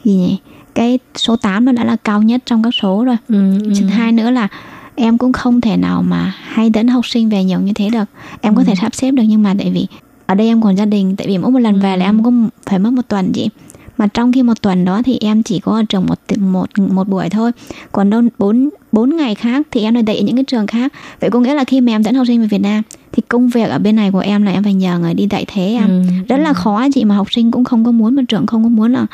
[0.04, 0.38] gì nhỉ
[0.78, 3.16] cái số 8 nó đã là cao nhất trong các số rồi.
[3.28, 3.58] Ừ.
[3.62, 3.72] ừ.
[3.80, 4.48] thứ hai nữa là
[4.94, 8.04] em cũng không thể nào mà hay dẫn học sinh về nhiều như thế được.
[8.40, 9.86] Em có thể sắp xếp được nhưng mà tại vì
[10.26, 12.32] ở đây em còn gia đình tại vì mỗi một lần về là em có
[12.66, 13.48] phải mất một tuần chị.
[13.96, 17.08] Mà trong khi một tuần đó thì em chỉ có ở trường một một một
[17.08, 17.52] buổi thôi.
[17.92, 20.92] Còn đâu bốn bốn ngày khác thì em lại dạy ở những cái trường khác.
[21.20, 23.48] Vậy có nghĩa là khi mà em dẫn học sinh về Việt Nam thì công
[23.48, 25.88] việc ở bên này của em là em phải nhờ người đi dạy thế em.
[25.88, 26.02] Ừ.
[26.28, 28.68] rất là khó chị mà học sinh cũng không có muốn mà trường không có
[28.68, 29.06] muốn là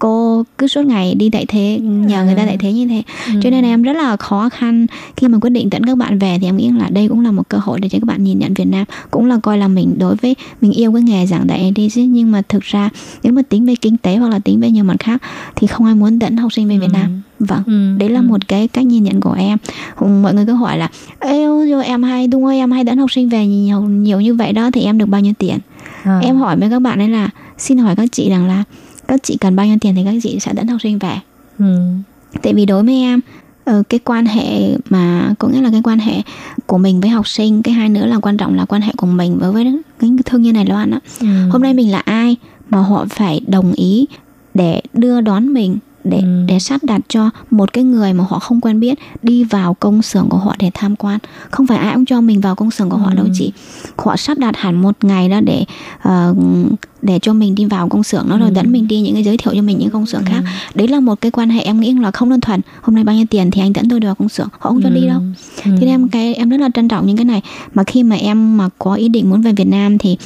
[0.00, 3.02] cô cứ suốt ngày đi dạy thế nhờ người ta dạy thế như thế.
[3.42, 4.86] Cho nên em rất là khó khăn
[5.16, 7.30] khi mà quyết định dẫn các bạn về thì em nghĩ là đây cũng là
[7.30, 9.68] một cơ hội để cho các bạn nhìn nhận Việt Nam cũng là coi là
[9.68, 12.02] mình đối với mình yêu cái nghề giảng dạy đi chứ.
[12.02, 12.88] Nhưng mà thực ra
[13.22, 15.22] nếu mà tính về kinh tế hoặc là tính về nhiều mặt khác
[15.56, 17.22] thì không ai muốn dẫn học sinh về Việt Nam.
[17.38, 17.98] Vâng Ừ.
[17.98, 19.58] đấy là một cái cách nhìn nhận của em.
[20.22, 20.88] Mọi người cứ hỏi là
[21.20, 24.34] êu rồi em hay đúng ơi em hay dẫn học sinh về nhiều, nhiều như
[24.34, 25.58] vậy đó thì em được bao nhiêu tiền?
[26.02, 26.18] À.
[26.22, 28.64] em hỏi với các bạn ấy là xin hỏi các chị rằng là
[29.10, 31.16] các chị cần bao nhiêu tiền thì các chị sẽ dẫn học sinh về
[31.58, 31.78] Ừ.
[32.42, 33.20] tại vì đối với em
[33.64, 36.22] ờ, cái quan hệ mà có nghĩa là cái quan hệ
[36.66, 39.06] của mình với học sinh cái hai nữa là quan trọng là quan hệ của
[39.06, 39.64] mình với với
[40.00, 41.26] cái thương nhân Đài Loan á Ừ.
[41.50, 42.36] hôm nay mình là ai
[42.70, 44.06] mà họ phải đồng ý
[44.54, 46.44] để đưa đón mình để Ừ.
[46.46, 50.02] để sắp đặt cho một cái người mà họ không quen biết đi vào công
[50.02, 51.18] xưởng của họ để tham quan.
[51.50, 53.30] Không phải ai cũng cho mình vào công xưởng của họ đâu Ừ.
[53.34, 53.52] chị.
[53.96, 55.64] Họ sắp đặt hẳn một ngày đó để
[56.02, 56.34] ờ,
[57.02, 58.54] để cho mình đi vào công xưởng nó rồi Ừ.
[58.54, 60.42] dẫn mình đi những cái giới thiệu cho mình những công xưởng khác.
[60.74, 62.60] Đấy là một cái quan hệ em nghĩ là không đơn thuần.
[62.82, 64.48] Hôm nay bao nhiêu tiền thì anh dẫn tôi đi vào công xưởng.
[64.58, 65.20] Họ không cho đi đâu.
[65.64, 65.70] Ừ.
[65.70, 67.42] thế nên em cái em rất là trân trọng những cái này.
[67.74, 70.16] Mà khi mà em mà có ý định muốn về Việt Nam thì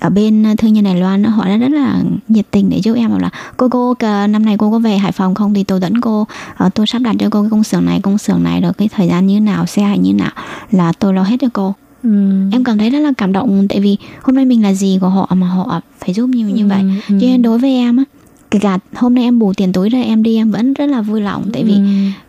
[0.00, 3.10] ở bên thương nhân Đài Loan họ đã rất là nhiệt tình để giúp em
[3.10, 5.80] bảo là cô cô cờ- năm này cô có về Hải Phòng không thì tôi
[5.80, 6.26] dẫn cô
[6.56, 8.88] ờ, tôi sắp đặt cho cô cái công xưởng này công xưởng này rồi cái
[8.94, 10.30] thời gian như nào xe hành như nào
[10.70, 12.10] là tôi lo hết cho cô Ừ.
[12.52, 15.08] em cảm thấy rất là cảm động tại vì hôm nay mình là gì của
[15.08, 16.88] họ mà họ phải giúp nhiều như vậy Ừ.
[17.08, 18.04] cho nên đối với em á
[18.50, 21.00] kể cả hôm nay em bù tiền túi ra em đi em vẫn rất là
[21.02, 21.80] vui lòng tại vì Ừ.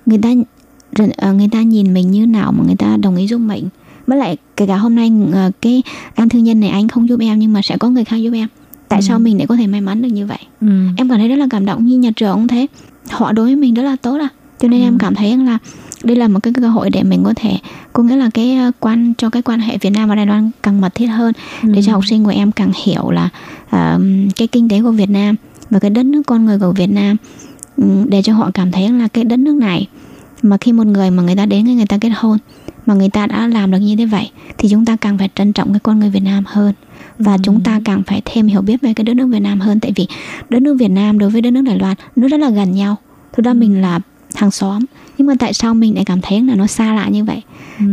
[0.06, 0.30] người ta
[1.18, 3.68] ờ, người ta nhìn mình như nào mà người ta đồng ý giúp mình
[4.08, 5.84] với lại kể cả hôm nay ờ, cái
[6.16, 8.32] anh thương nhân này anh không giúp em nhưng mà sẽ có người khác giúp
[8.34, 8.48] em.
[8.88, 10.38] Tại sao mình lại có thể may mắn được như vậy?
[10.62, 10.68] Ừ.
[10.98, 12.68] em cảm thấy rất là cảm động như nhà trường cũng thế.
[13.10, 14.30] Họ đối với mình rất là tốt à.
[14.60, 15.58] Cho nên em cảm thấy là
[16.04, 17.58] đây là một cái cơ hội để mình có thể
[17.94, 20.52] có nghĩa là cái ờ, quan cho cái quan hệ Việt Nam và Đài Loan
[20.64, 21.34] càng mật thiết hơn
[21.64, 23.30] để cho học sinh của em càng hiểu là
[23.70, 24.00] ờ,
[24.36, 25.36] cái kinh tế của Việt Nam
[25.70, 27.18] và cái đất nước con người của Việt Nam.
[27.78, 29.88] Ừm, để cho họ cảm thấy là cái đất nước này
[30.42, 32.38] mà khi một người mà người ta đến người ta kết hôn
[32.86, 35.54] mà người ta đã làm được như thế vậy thì chúng ta càng phải trân
[35.54, 36.74] trọng cái con người Việt Nam hơn.
[37.20, 39.80] Và chúng ta càng phải thêm hiểu biết về cái đất nước Việt Nam hơn.
[39.80, 40.08] Tại vì
[40.50, 42.96] đất nước Việt Nam đối với đất nước Đài Loan nó rất là gần nhau.
[43.34, 44.00] Thực ra mình là
[44.36, 44.86] hàng xóm
[45.18, 47.42] nhưng mà tại sao mình lại cảm thấy là nó xa lạ như vậy?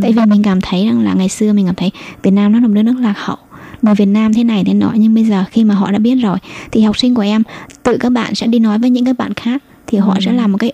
[0.01, 1.91] Tại vì mình cảm thấy rằng là ngày xưa mình cảm thấy
[2.23, 3.37] Việt Nam nó là một đất nước lạc hậu.
[3.81, 6.15] Người Việt Nam thế này thế nọ nhưng bây giờ khi mà họ đã biết
[6.15, 6.37] rồi
[6.71, 7.43] thì học sinh của em
[7.83, 10.51] tự các bạn sẽ đi nói với những cái bạn khác thì họ sẽ làm
[10.51, 10.73] một cái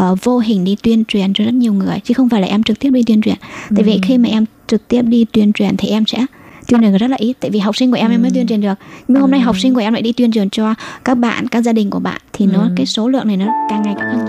[0.00, 2.62] ờ, vô hình đi tuyên truyền cho rất nhiều người chứ không phải là em
[2.62, 3.36] trực tiếp đi tuyên truyền.
[3.76, 6.26] Tại vì khi mà em trực tiếp đi tuyên truyền thì em sẽ
[6.66, 8.60] tuyên truyền rất là ít tại vì học sinh của em em mới tuyên truyền
[8.60, 8.74] được.
[9.08, 10.74] Nhưng mà hôm nay học sinh của em lại đi tuyên truyền cho
[11.04, 13.82] các bạn các gia đình của bạn thì nó cái số lượng này nó càng
[13.82, 14.26] ngày càng nhiều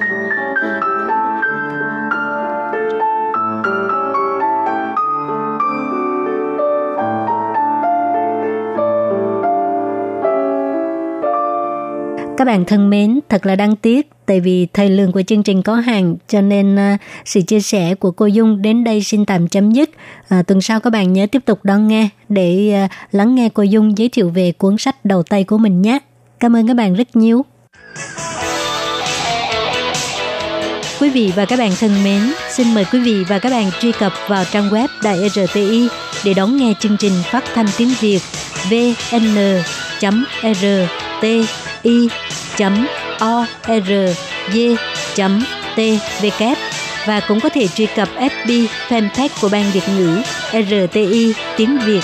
[12.42, 15.62] Các bạn thân mến, thật là đáng tiếc tại vì thời lượng của chương trình
[15.62, 19.48] có hạn cho nên uh, sự chia sẻ của cô Dung đến đây xin tạm
[19.48, 19.90] chấm dứt.
[20.36, 23.64] Uh, tuần sau các bạn nhớ tiếp tục đón nghe để uh, lắng nghe cô
[23.64, 26.00] Dung giới thiệu về cuốn sách đầu tay của mình nhé.
[26.40, 27.46] Cảm ơn các bạn rất nhiều.
[31.00, 33.92] Quý vị và các bạn thân mến, xin mời quý vị và các bạn truy
[33.92, 35.88] cập vào trang web Đài RTI
[36.26, 38.22] để đón nghe chương trình phát thanh tiếng Việt
[41.22, 41.26] T
[41.84, 42.08] I.
[43.20, 43.92] O R
[44.54, 44.78] Z.
[45.76, 45.80] T
[46.22, 46.42] V K
[47.06, 52.04] và cũng có thể truy cập FB fanpage của Ban Việt ngữ RTI tiếng Việt.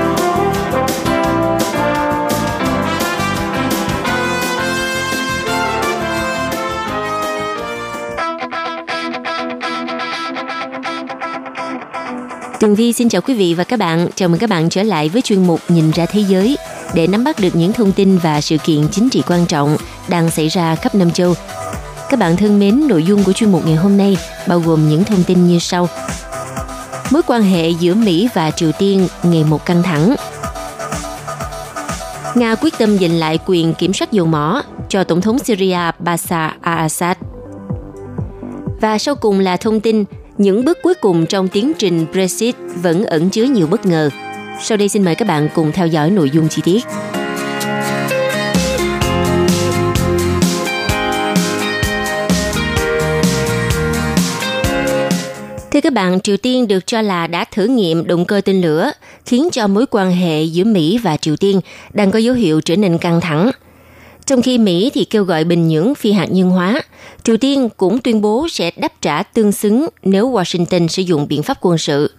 [12.61, 14.07] Tường Vi xin chào quý vị và các bạn.
[14.15, 16.57] Chào mừng các bạn trở lại với chuyên mục Nhìn ra thế giới
[16.93, 20.31] để nắm bắt được những thông tin và sự kiện chính trị quan trọng đang
[20.31, 21.33] xảy ra khắp Nam châu.
[22.09, 25.03] Các bạn thân mến, nội dung của chuyên mục ngày hôm nay bao gồm những
[25.03, 25.89] thông tin như sau.
[27.11, 30.15] Mối quan hệ giữa Mỹ và Triều Tiên ngày một căng thẳng.
[32.35, 36.51] Nga quyết tâm giành lại quyền kiểm soát dầu mỏ cho Tổng thống Syria Bashar
[36.61, 37.15] al-Assad.
[38.81, 40.03] Và sau cùng là thông tin
[40.41, 44.09] những bước cuối cùng trong tiến trình Brexit vẫn ẩn chứa nhiều bất ngờ.
[44.61, 46.83] Sau đây xin mời các bạn cùng theo dõi nội dung chi tiết.
[55.71, 58.91] Thưa các bạn, Triều Tiên được cho là đã thử nghiệm động cơ tên lửa,
[59.25, 61.61] khiến cho mối quan hệ giữa Mỹ và Triều Tiên
[61.93, 63.51] đang có dấu hiệu trở nên căng thẳng.
[64.25, 66.81] Trong khi Mỹ thì kêu gọi Bình Nhưỡng phi hạt nhân hóa,
[67.23, 71.43] Triều Tiên cũng tuyên bố sẽ đáp trả tương xứng nếu Washington sử dụng biện
[71.43, 72.11] pháp quân sự.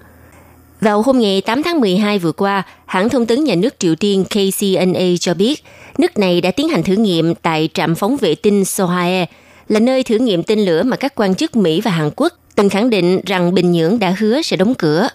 [0.80, 4.24] Vào hôm ngày 8 tháng 12 vừa qua, hãng thông tấn nhà nước Triều Tiên
[4.24, 5.64] KCNA cho biết
[5.98, 9.26] nước này đã tiến hành thử nghiệm tại trạm phóng vệ tinh Sohae,
[9.68, 12.68] là nơi thử nghiệm tên lửa mà các quan chức Mỹ và Hàn Quốc từng
[12.68, 15.08] khẳng định rằng Bình Nhưỡng đã hứa sẽ đóng cửa.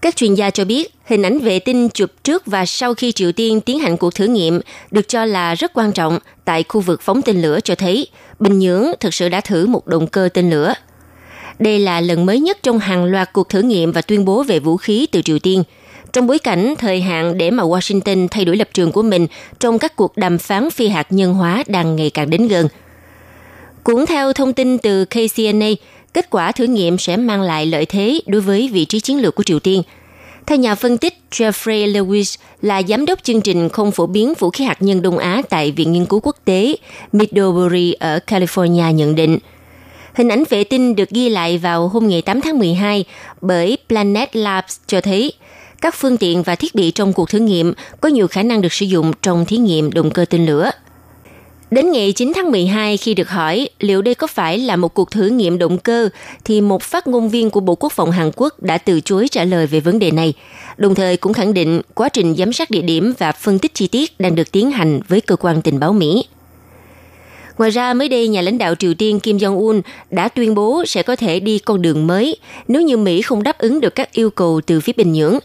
[0.00, 3.32] Các chuyên gia cho biết, hình ảnh vệ tinh chụp trước và sau khi Triều
[3.32, 7.02] Tiên tiến hành cuộc thử nghiệm được cho là rất quan trọng tại khu vực
[7.02, 8.06] phóng tên lửa cho thấy
[8.38, 10.74] Bình Nhưỡng thực sự đã thử một động cơ tên lửa.
[11.58, 14.60] Đây là lần mới nhất trong hàng loạt cuộc thử nghiệm và tuyên bố về
[14.60, 15.62] vũ khí từ Triều Tiên,
[16.12, 19.26] trong bối cảnh thời hạn để mà Washington thay đổi lập trường của mình
[19.60, 22.68] trong các cuộc đàm phán phi hạt nhân hóa đang ngày càng đến gần.
[23.84, 25.66] Cũng theo thông tin từ KCNA,
[26.18, 29.34] kết quả thử nghiệm sẽ mang lại lợi thế đối với vị trí chiến lược
[29.34, 29.82] của Triều Tiên.
[30.46, 34.50] Theo nhà phân tích Jeffrey Lewis là giám đốc chương trình không phổ biến vũ
[34.50, 36.76] khí hạt nhân Đông Á tại Viện Nghiên cứu Quốc tế
[37.12, 39.38] Middlebury ở California nhận định,
[40.14, 43.04] Hình ảnh vệ tinh được ghi lại vào hôm ngày 8 tháng 12
[43.40, 45.32] bởi Planet Labs cho thấy
[45.80, 48.72] các phương tiện và thiết bị trong cuộc thử nghiệm có nhiều khả năng được
[48.72, 50.70] sử dụng trong thí nghiệm động cơ tên lửa.
[51.70, 55.10] Đến ngày 9 tháng 12 khi được hỏi liệu đây có phải là một cuộc
[55.10, 56.08] thử nghiệm động cơ
[56.44, 59.44] thì một phát ngôn viên của Bộ Quốc phòng Hàn Quốc đã từ chối trả
[59.44, 60.34] lời về vấn đề này,
[60.76, 63.86] đồng thời cũng khẳng định quá trình giám sát địa điểm và phân tích chi
[63.86, 66.24] tiết đang được tiến hành với cơ quan tình báo Mỹ.
[67.58, 71.02] Ngoài ra, mới đây nhà lãnh đạo Triều Tiên Kim Jong-un đã tuyên bố sẽ
[71.02, 72.36] có thể đi con đường mới
[72.68, 75.38] nếu như Mỹ không đáp ứng được các yêu cầu từ phía Bình Nhưỡng.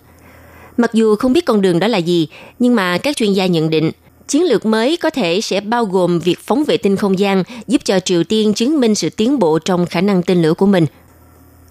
[0.78, 2.28] Mặc dù không biết con đường đó là gì,
[2.60, 3.92] nhưng mà các chuyên gia nhận định
[4.28, 7.82] chiến lược mới có thể sẽ bao gồm việc phóng vệ tinh không gian giúp
[7.86, 10.86] cho Triều Tiên chứng minh sự tiến bộ trong khả năng tên lửa của mình.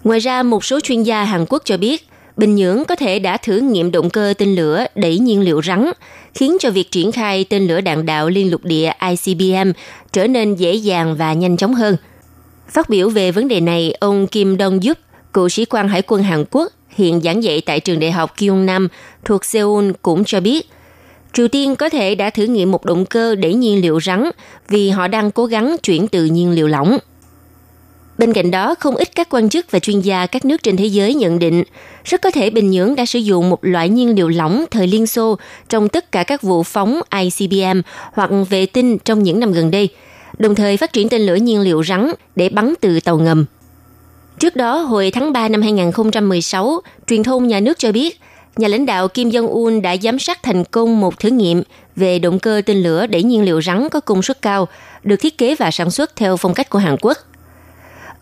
[0.03, 3.37] Ngoài ra, một số chuyên gia Hàn Quốc cho biết Bình Nhưỡng có thể đã
[3.37, 5.91] thử nghiệm động cơ tên lửa đẩy nhiên liệu rắn,
[6.33, 9.71] khiến cho việc triển khai tên lửa đạn đạo liên lục địa ICBM
[10.11, 11.97] trở nên dễ dàng và nhanh chóng hơn.
[12.69, 14.93] Phát biểu về vấn đề này, ông Kim Dong-yup,
[15.33, 18.87] cựu sĩ quan hải quân Hàn Quốc, hiện giảng dạy tại trường đại học Kyungnam
[19.25, 20.69] thuộc Seoul cũng cho biết,
[21.33, 24.29] Triều Tiên có thể đã thử nghiệm một động cơ để nhiên liệu rắn
[24.69, 26.97] vì họ đang cố gắng chuyển từ nhiên liệu lỏng.
[28.17, 30.85] Bên cạnh đó, không ít các quan chức và chuyên gia các nước trên thế
[30.85, 31.63] giới nhận định
[32.03, 35.07] rất có thể Bình Nhưỡng đã sử dụng một loại nhiên liệu lỏng thời Liên
[35.07, 35.37] Xô
[35.69, 37.81] trong tất cả các vụ phóng ICBM
[38.13, 39.89] hoặc vệ tinh trong những năm gần đây,
[40.37, 43.45] đồng thời phát triển tên lửa nhiên liệu rắn để bắn từ tàu ngầm.
[44.39, 48.19] Trước đó, hồi tháng 3 năm 2016, truyền thông nhà nước cho biết
[48.55, 51.63] nhà lãnh đạo Kim Jong-un đã giám sát thành công một thử nghiệm
[51.95, 54.67] về động cơ tên lửa để nhiên liệu rắn có công suất cao,
[55.03, 57.17] được thiết kế và sản xuất theo phong cách của Hàn Quốc–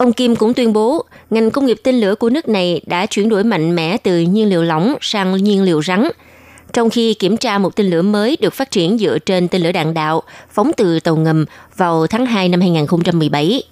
[0.01, 3.29] Ông Kim cũng tuyên bố ngành công nghiệp tên lửa của nước này đã chuyển
[3.29, 6.07] đổi mạnh mẽ từ nhiên liệu lỏng sang nhiên liệu rắn,
[6.73, 9.71] trong khi kiểm tra một tên lửa mới được phát triển dựa trên tên lửa
[9.71, 11.45] đạn đạo phóng từ tàu ngầm
[11.77, 13.63] vào tháng 2 năm 2017.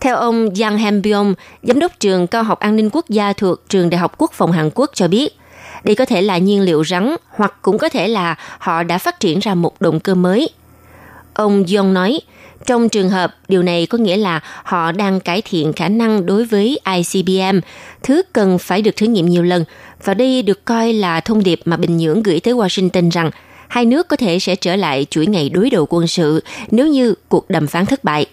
[0.00, 3.90] Theo ông Yang Hanbyong, giám đốc trường cao học an ninh quốc gia thuộc trường
[3.90, 5.38] Đại học Quốc phòng Hàn Quốc cho biết,
[5.84, 9.20] đây có thể là nhiên liệu rắn hoặc cũng có thể là họ đã phát
[9.20, 10.50] triển ra một động cơ mới.
[11.34, 12.20] Ông Yong nói,
[12.66, 16.44] trong trường hợp điều này có nghĩa là họ đang cải thiện khả năng đối
[16.44, 17.58] với ICBM,
[18.02, 19.64] thứ cần phải được thử nghiệm nhiều lần,
[20.04, 23.30] và đây được coi là thông điệp mà Bình Nhưỡng gửi tới Washington rằng
[23.68, 27.14] hai nước có thể sẽ trở lại chuỗi ngày đối đầu quân sự nếu như
[27.28, 28.26] cuộc đàm phán thất bại.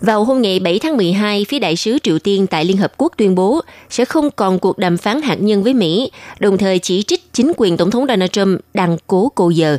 [0.00, 3.12] Vào hôm ngày 7 tháng 12, phía đại sứ Triều Tiên tại Liên Hợp Quốc
[3.16, 7.02] tuyên bố sẽ không còn cuộc đàm phán hạt nhân với Mỹ, đồng thời chỉ
[7.02, 9.78] trích chính quyền Tổng thống Donald Trump đang cố cô giờ.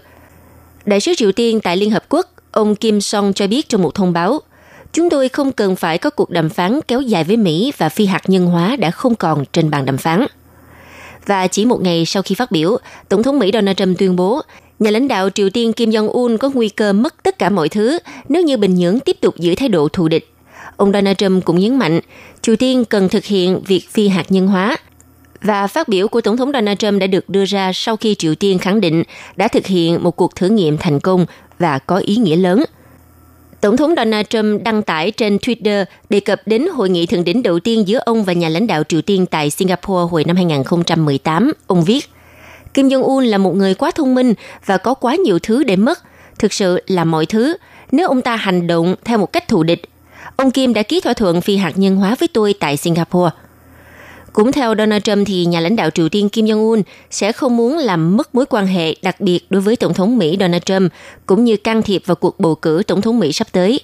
[0.85, 3.95] Đại sứ Triều Tiên tại Liên Hợp Quốc, ông Kim Song cho biết trong một
[3.95, 4.39] thông báo,
[4.93, 8.05] chúng tôi không cần phải có cuộc đàm phán kéo dài với Mỹ và phi
[8.05, 10.25] hạt nhân hóa đã không còn trên bàn đàm phán.
[11.25, 12.77] Và chỉ một ngày sau khi phát biểu,
[13.09, 14.41] Tổng thống Mỹ Donald Trump tuyên bố
[14.79, 17.99] nhà lãnh đạo Triều Tiên Kim Jong-un có nguy cơ mất tất cả mọi thứ
[18.29, 20.33] nếu như Bình Nhưỡng tiếp tục giữ thái độ thù địch.
[20.77, 21.99] Ông Donald Trump cũng nhấn mạnh,
[22.41, 24.77] Triều Tiên cần thực hiện việc phi hạt nhân hóa.
[25.41, 28.35] Và phát biểu của Tổng thống Donald Trump đã được đưa ra sau khi Triều
[28.35, 29.03] Tiên khẳng định
[29.35, 31.25] đã thực hiện một cuộc thử nghiệm thành công
[31.59, 32.63] và có ý nghĩa lớn.
[33.61, 37.43] Tổng thống Donald Trump đăng tải trên Twitter đề cập đến hội nghị thượng đỉnh
[37.43, 41.51] đầu tiên giữa ông và nhà lãnh đạo Triều Tiên tại Singapore hồi năm 2018.
[41.67, 42.09] Ông viết,
[42.79, 44.33] Kim Jong-un là một người quá thông minh
[44.65, 45.99] và có quá nhiều thứ để mất.
[46.39, 47.57] Thực sự là mọi thứ.
[47.91, 49.81] Nếu ông ta hành động theo một cách thù địch,
[50.35, 53.29] ông Kim đã ký thỏa thuận phi hạt nhân hóa với tôi tại Singapore.
[54.33, 57.77] Cũng theo Donald Trump thì nhà lãnh đạo Triều Tiên Kim Jong-un sẽ không muốn
[57.77, 60.91] làm mất mối quan hệ đặc biệt đối với Tổng thống Mỹ Donald Trump,
[61.25, 63.79] cũng như can thiệp vào cuộc bầu cử Tổng thống Mỹ sắp tới.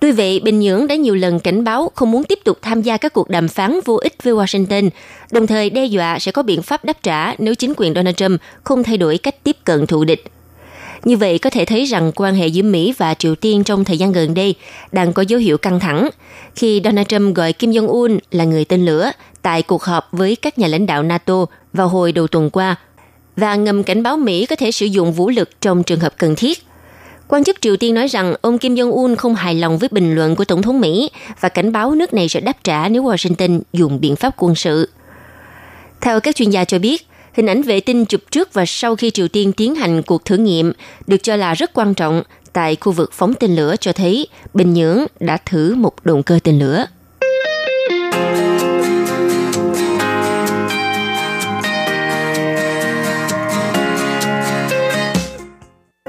[0.00, 2.96] Tuy vậy, Bình Nhưỡng đã nhiều lần cảnh báo không muốn tiếp tục tham gia
[2.96, 4.90] các cuộc đàm phán vô ích với Washington,
[5.30, 8.40] đồng thời đe dọa sẽ có biện pháp đáp trả nếu chính quyền Donald Trump
[8.64, 10.24] không thay đổi cách tiếp cận thù địch.
[11.04, 13.98] Như vậy có thể thấy rằng quan hệ giữa Mỹ và Triều Tiên trong thời
[13.98, 14.54] gian gần đây
[14.92, 16.08] đang có dấu hiệu căng thẳng
[16.54, 19.10] khi Donald Trump gọi Kim Jong-un là người tên lửa
[19.42, 22.76] tại cuộc họp với các nhà lãnh đạo NATO vào hồi đầu tuần qua
[23.36, 26.36] và ngầm cảnh báo Mỹ có thể sử dụng vũ lực trong trường hợp cần
[26.36, 26.58] thiết.
[27.28, 30.36] Quan chức Triều Tiên nói rằng ông Kim Jong-un không hài lòng với bình luận
[30.36, 31.10] của Tổng thống Mỹ
[31.40, 34.88] và cảnh báo nước này sẽ đáp trả nếu Washington dùng biện pháp quân sự.
[36.00, 39.10] Theo các chuyên gia cho biết, hình ảnh vệ tinh chụp trước và sau khi
[39.10, 40.72] Triều Tiên tiến hành cuộc thử nghiệm
[41.06, 42.22] được cho là rất quan trọng
[42.52, 46.38] tại khu vực phóng tên lửa cho thấy Bình Nhưỡng đã thử một động cơ
[46.44, 46.86] tên lửa.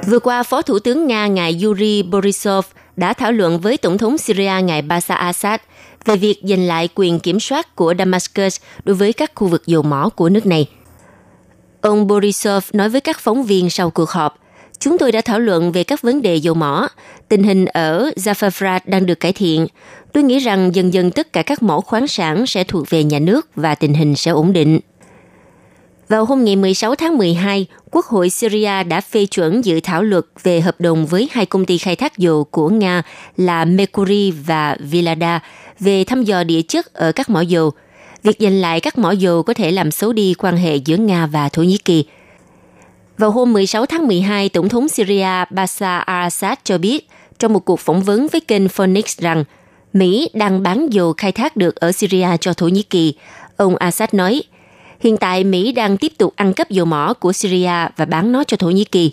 [0.07, 4.17] Vừa qua, Phó Thủ tướng Nga ngài Yuri Borisov đã thảo luận với Tổng thống
[4.17, 5.59] Syria ngài Bashar Assad
[6.05, 9.83] về việc giành lại quyền kiểm soát của Damascus đối với các khu vực dầu
[9.83, 10.69] mỏ của nước này.
[11.81, 14.39] Ông Borisov nói với các phóng viên sau cuộc họp,
[14.79, 16.87] chúng tôi đã thảo luận về các vấn đề dầu mỏ.
[17.29, 19.67] Tình hình ở Zafarfrat đang được cải thiện.
[20.13, 23.19] Tôi nghĩ rằng dần dần tất cả các mỏ khoáng sản sẽ thuộc về nhà
[23.19, 24.79] nước và tình hình sẽ ổn định.
[26.09, 30.25] Vào hôm ngày 16 tháng 12, Quốc hội Syria đã phê chuẩn dự thảo luật
[30.43, 33.03] về hợp đồng với hai công ty khai thác dầu của Nga
[33.37, 35.39] là Mercury và Vilada
[35.79, 37.71] về thăm dò địa chất ở các mỏ dầu.
[38.23, 41.25] Việc giành lại các mỏ dầu có thể làm xấu đi quan hệ giữa Nga
[41.25, 42.05] và Thổ Nhĩ Kỳ.
[43.17, 47.79] Vào hôm 16 tháng 12, Tổng thống Syria Bashar al-Assad cho biết trong một cuộc
[47.79, 49.43] phỏng vấn với kênh Phoenix rằng
[49.93, 53.13] Mỹ đang bán dầu khai thác được ở Syria cho Thổ Nhĩ Kỳ.
[53.57, 54.43] Ông Assad nói–
[54.99, 58.43] Hiện tại Mỹ đang tiếp tục ăn cắp dầu mỏ của Syria và bán nó
[58.43, 59.11] cho Thổ Nhĩ Kỳ.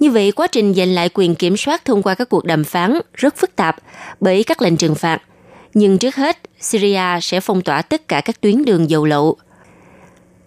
[0.00, 2.98] Như vậy, quá trình giành lại quyền kiểm soát thông qua các cuộc đàm phán
[3.14, 3.76] rất phức tạp
[4.20, 5.22] bởi các lệnh trừng phạt.
[5.74, 9.36] Nhưng trước hết, Syria sẽ phong tỏa tất cả các tuyến đường dầu lậu.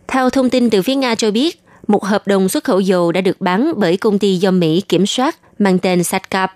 [0.08, 3.22] Theo thông tin từ phía Nga cho biết, một hợp đồng xuất khẩu dầu đã
[3.22, 6.54] được bán bởi công ty do Mỹ kiểm soát mang tên Satcap,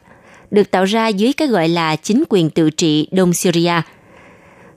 [0.52, 3.74] được tạo ra dưới cái gọi là chính quyền tự trị Đông Syria–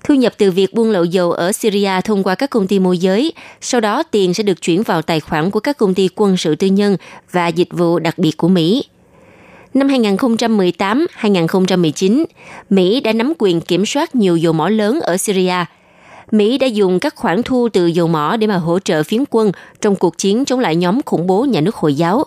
[0.04, 2.98] Thu nhập từ việc buôn lậu dầu ở Syria thông qua các công ty môi
[2.98, 6.36] giới, sau đó tiền sẽ được chuyển vào tài khoản của các công ty quân
[6.36, 6.96] sự tư nhân
[7.32, 8.84] và dịch vụ đặc biệt của Mỹ.
[9.74, 12.24] Năm 2018-2019,
[12.70, 15.64] Mỹ đã nắm quyền kiểm soát nhiều dầu mỏ lớn ở Syria.
[16.30, 19.52] Mỹ đã dùng các khoản thu từ dầu mỏ để mà hỗ trợ phiến quân
[19.80, 22.24] trong cuộc chiến chống lại nhóm khủng bố nhà nước Hồi giáo.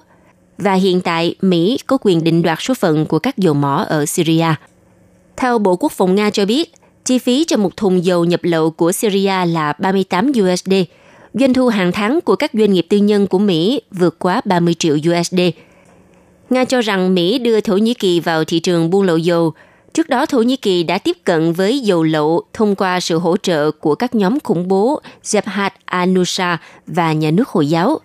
[0.58, 4.06] Và hiện tại, Mỹ có quyền định đoạt số phận của các dầu mỏ ở
[4.06, 4.48] Syria.
[5.38, 6.72] Theo Bộ Quốc phòng Nga cho biết,
[7.06, 10.74] Chi phí cho một thùng dầu nhập lậu của Syria là 38 USD.
[11.34, 14.74] Doanh thu hàng tháng của các doanh nghiệp tư nhân của Mỹ vượt quá 30
[14.74, 15.40] triệu USD.
[16.50, 19.54] Nga cho rằng Mỹ đưa Thổ Nhĩ Kỳ vào thị trường buôn lậu dầu.
[19.94, 23.38] Trước đó Thổ Nhĩ Kỳ đã tiếp cận với dầu lậu thông qua sự hỗ
[23.38, 28.00] trợ của các nhóm khủng bố Jabhat al-Nusra và nhà nước Hồi giáo.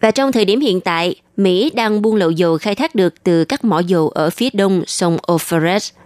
[0.00, 3.44] Và trong thời điểm hiện tại, Mỹ đang buôn lậu dầu khai thác được từ
[3.44, 5.90] các mỏ dầu ở phía đông sông Euphrates–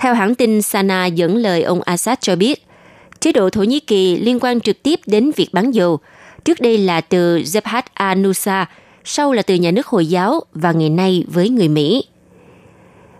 [0.00, 2.66] theo hãng tin Sana dẫn lời ông Assad cho biết,
[3.20, 5.98] chế độ Thổ Nhĩ Kỳ liên quan trực tiếp đến việc bán dầu.
[6.44, 8.64] Trước đây là từ Jabhat al-Nusra,
[9.04, 12.04] sau là từ nhà nước Hồi giáo và ngày nay với người Mỹ.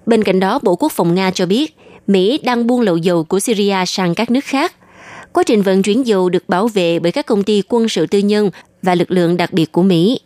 [0.07, 1.77] Bên cạnh đó, Bộ Quốc phòng Nga cho biết
[2.07, 4.75] Mỹ đang buôn lậu dầu của Syria sang các nước khác.
[5.33, 8.19] Quá trình vận chuyển dầu được bảo vệ bởi các công ty quân sự tư
[8.19, 8.51] nhân
[8.83, 10.21] và lực lượng đặc biệt của Mỹ.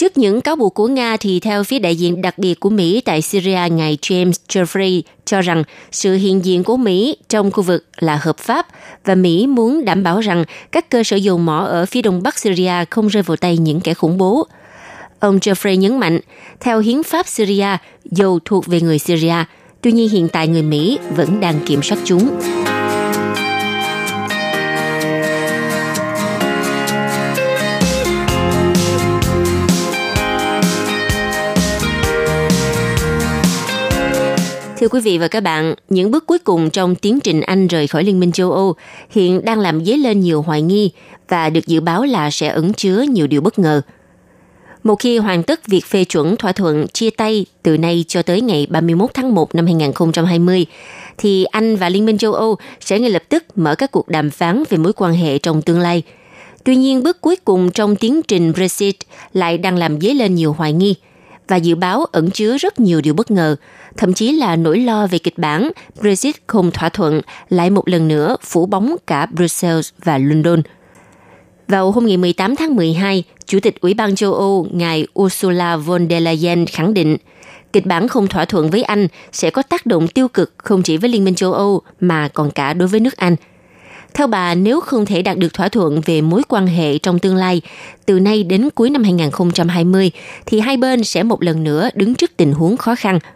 [0.00, 3.00] Trước những cáo buộc của Nga thì theo phía đại diện đặc biệt của Mỹ
[3.04, 7.86] tại Syria ngài James Jeffrey cho rằng sự hiện diện của Mỹ trong khu vực
[7.98, 8.66] là hợp pháp
[9.04, 12.38] và Mỹ muốn đảm bảo rằng các cơ sở dầu mỏ ở phía đông bắc
[12.38, 14.46] Syria không rơi vào tay những kẻ khủng bố.
[15.18, 16.20] Ông Jeffrey nhấn mạnh,
[16.60, 19.44] theo hiến pháp Syria, dầu thuộc về người Syria,
[19.80, 22.40] tuy nhiên hiện tại người Mỹ vẫn đang kiểm soát chúng.
[34.80, 37.86] Thưa quý vị và các bạn, những bước cuối cùng trong tiến trình Anh rời
[37.86, 38.74] khỏi Liên minh châu Âu
[39.10, 40.90] hiện đang làm dấy lên nhiều hoài nghi
[41.28, 43.82] và được dự báo là sẽ ẩn chứa nhiều điều bất ngờ.
[44.82, 48.40] Một khi hoàn tất việc phê chuẩn thỏa thuận chia tay từ nay cho tới
[48.40, 50.66] ngày 31 tháng 1 năm 2020,
[51.18, 54.30] thì Anh và Liên minh châu Âu sẽ ngay lập tức mở các cuộc đàm
[54.30, 56.02] phán về mối quan hệ trong tương lai.
[56.64, 58.96] Tuy nhiên, bước cuối cùng trong tiến trình Brexit
[59.32, 60.94] lại đang làm dấy lên nhiều hoài nghi
[61.50, 63.56] và dự báo ẩn chứa rất nhiều điều bất ngờ,
[63.96, 65.70] thậm chí là nỗi lo về kịch bản
[66.00, 70.62] Brexit không thỏa thuận lại một lần nữa phủ bóng cả Brussels và London.
[71.68, 76.08] Vào hôm ngày 18 tháng 12, Chủ tịch Ủy ban châu Âu ngài Ursula von
[76.10, 77.16] der Leyen khẳng định
[77.72, 80.96] kịch bản không thỏa thuận với Anh sẽ có tác động tiêu cực không chỉ
[80.96, 83.36] với Liên minh châu Âu mà còn cả đối với nước Anh.
[84.14, 87.36] Theo bà, nếu không thể đạt được thỏa thuận về mối quan hệ trong tương
[87.36, 87.62] lai,
[88.06, 90.10] từ nay đến cuối năm 2020,
[90.46, 93.18] thì hai bên sẽ một lần nữa đứng trước tình huống khó khăn–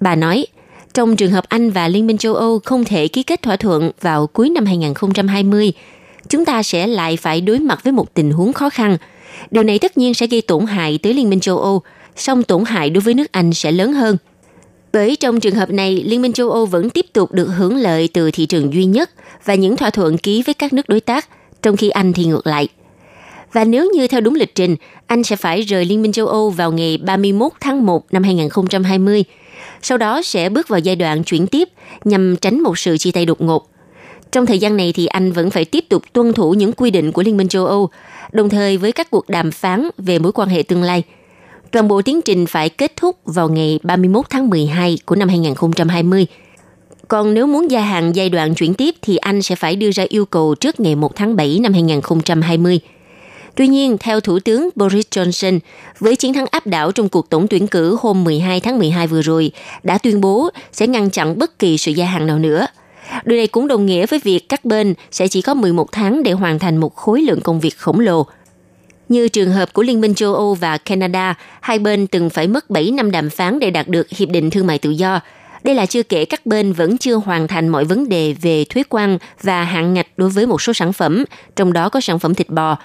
[0.00, 0.46] Bà nói,
[0.94, 3.90] trong trường hợp Anh và Liên minh châu Âu không thể ký kết thỏa thuận
[4.00, 5.72] vào cuối năm 2020,
[6.28, 8.96] chúng ta sẽ lại phải đối mặt với một tình huống khó khăn.
[9.50, 11.82] Điều này tất nhiên sẽ gây tổn hại tới Liên minh châu Âu,
[12.16, 14.16] song tổn hại đối với nước Anh sẽ lớn hơn.
[14.92, 18.08] Bởi trong trường hợp này, Liên minh châu Âu vẫn tiếp tục được hưởng lợi
[18.12, 19.10] từ thị trường duy nhất
[19.44, 21.28] và những thỏa thuận ký với các nước đối tác,
[21.62, 22.68] trong khi Anh thì ngược lại.
[23.52, 24.76] Và nếu như theo đúng lịch trình,
[25.06, 29.24] Anh sẽ phải rời Liên minh châu Âu vào ngày 31 tháng 1 năm 2020,
[29.82, 31.68] sau đó sẽ bước vào giai đoạn chuyển tiếp
[32.04, 33.70] nhằm tránh một sự chia tay đột ngột.
[34.32, 37.12] Trong thời gian này thì Anh vẫn phải tiếp tục tuân thủ những quy định
[37.12, 37.88] của Liên minh châu Âu,
[38.32, 41.02] đồng thời với các cuộc đàm phán về mối quan hệ tương lai.
[41.70, 46.26] Toàn bộ tiến trình phải kết thúc vào ngày 31 tháng 12 của năm 2020.
[47.08, 50.04] Còn nếu muốn gia hạn giai đoạn chuyển tiếp thì Anh sẽ phải đưa ra
[50.08, 52.80] yêu cầu trước ngày 1 tháng 7 năm 2020.
[53.54, 55.58] Tuy nhiên, theo Thủ tướng Boris Johnson,
[55.98, 59.22] với chiến thắng áp đảo trong cuộc tổng tuyển cử hôm 12 tháng 12 vừa
[59.22, 59.50] rồi,
[59.82, 62.66] đã tuyên bố sẽ ngăn chặn bất kỳ sự gia hạn nào nữa.
[63.24, 66.32] Điều này cũng đồng nghĩa với việc các bên sẽ chỉ có 11 tháng để
[66.32, 68.26] hoàn thành một khối lượng công việc khổng lồ.
[69.08, 72.70] Như trường hợp của Liên minh châu Âu và Canada, hai bên từng phải mất
[72.70, 75.20] 7 năm đàm phán để đạt được Hiệp định Thương mại Tự do.
[75.62, 78.82] Đây là chưa kể các bên vẫn chưa hoàn thành mọi vấn đề về thuế
[78.88, 81.24] quan và hạn ngạch đối với một số sản phẩm,
[81.56, 82.76] trong đó có sản phẩm thịt bò,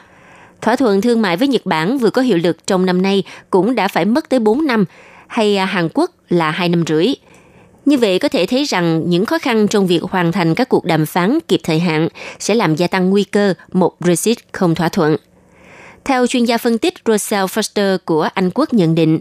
[0.64, 3.76] Thỏa thuận thương mại với Nhật Bản vừa có hiệu lực trong năm nay cũng
[3.76, 4.86] đã phải mất tới 4 năm,
[5.28, 7.08] hay Hàn Quốc là 2 năm rưỡi.
[7.86, 10.86] Như vậy có thể thấy rằng những khó khăn trong việc hoàn thành các cuộc
[10.86, 12.08] đàm phán kịp thời hạn
[12.40, 15.18] sẽ làm gia tăng nguy cơ một Brexit không thỏa thuận.
[16.06, 19.20] Theo chuyên gia phân tích Russell Foster của Anh Quốc nhận định,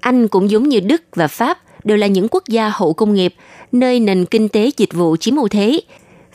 [0.00, 3.34] Anh cũng giống như Đức và Pháp đều là những quốc gia hậu công nghiệp,
[3.72, 5.80] nơi nền kinh tế dịch vụ chiếm ưu thế,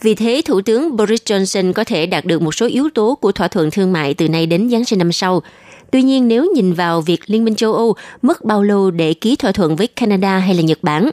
[0.01, 3.31] vì thế, Thủ tướng Boris Johnson có thể đạt được một số yếu tố của
[3.31, 5.41] thỏa thuận thương mại từ nay đến Giáng sinh năm sau.
[5.91, 9.35] Tuy nhiên, nếu nhìn vào việc Liên minh châu Âu mất bao lâu để ký
[9.35, 11.09] thỏa thuận với Canada hay là Nhật Bản,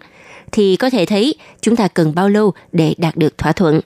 [0.53, 3.81] thì có thể thấy chúng ta cần bao lâu để đạt được thỏa thuận.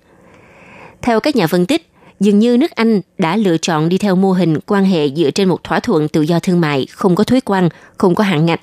[1.03, 1.92] Theo các nhà phân tích,
[2.23, 5.49] dường như nước Anh đã lựa chọn đi theo mô hình quan hệ dựa trên
[5.49, 7.69] một thỏa thuận tự do thương mại, không có thuế quan,
[7.99, 8.61] không có hạn ngạch.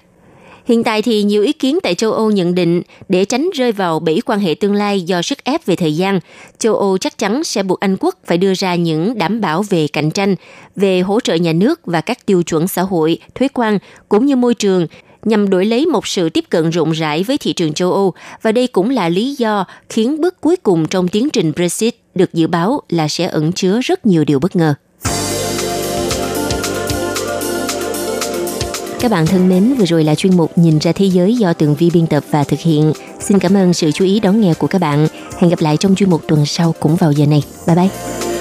[0.65, 3.99] Hiện tại thì nhiều ý kiến tại châu Âu nhận định để tránh rơi vào
[3.99, 6.19] bẫy quan hệ tương lai do sức ép về thời gian,
[6.57, 9.87] châu Âu chắc chắn sẽ buộc Anh quốc phải đưa ra những đảm bảo về
[9.87, 10.35] cạnh tranh,
[10.75, 13.77] về hỗ trợ nhà nước và các tiêu chuẩn xã hội, thuế quan
[14.09, 14.87] cũng như môi trường
[15.25, 18.51] nhằm đổi lấy một sự tiếp cận rộng rãi với thị trường châu Âu và
[18.51, 22.47] đây cũng là lý do khiến bước cuối cùng trong tiến trình Brexit được dự
[22.47, 24.73] báo là sẽ ẩn chứa rất nhiều điều bất ngờ.
[28.99, 31.75] Các bạn thân mến, vừa rồi là chuyên mục Nhìn ra thế giới do Tường
[31.75, 32.93] Vi biên tập và thực hiện.
[33.19, 35.07] Xin cảm ơn sự chú ý đón nghe của các bạn.
[35.37, 37.43] Hẹn gặp lại trong chuyên mục tuần sau cũng vào giờ này.
[37.67, 38.38] Bye bye!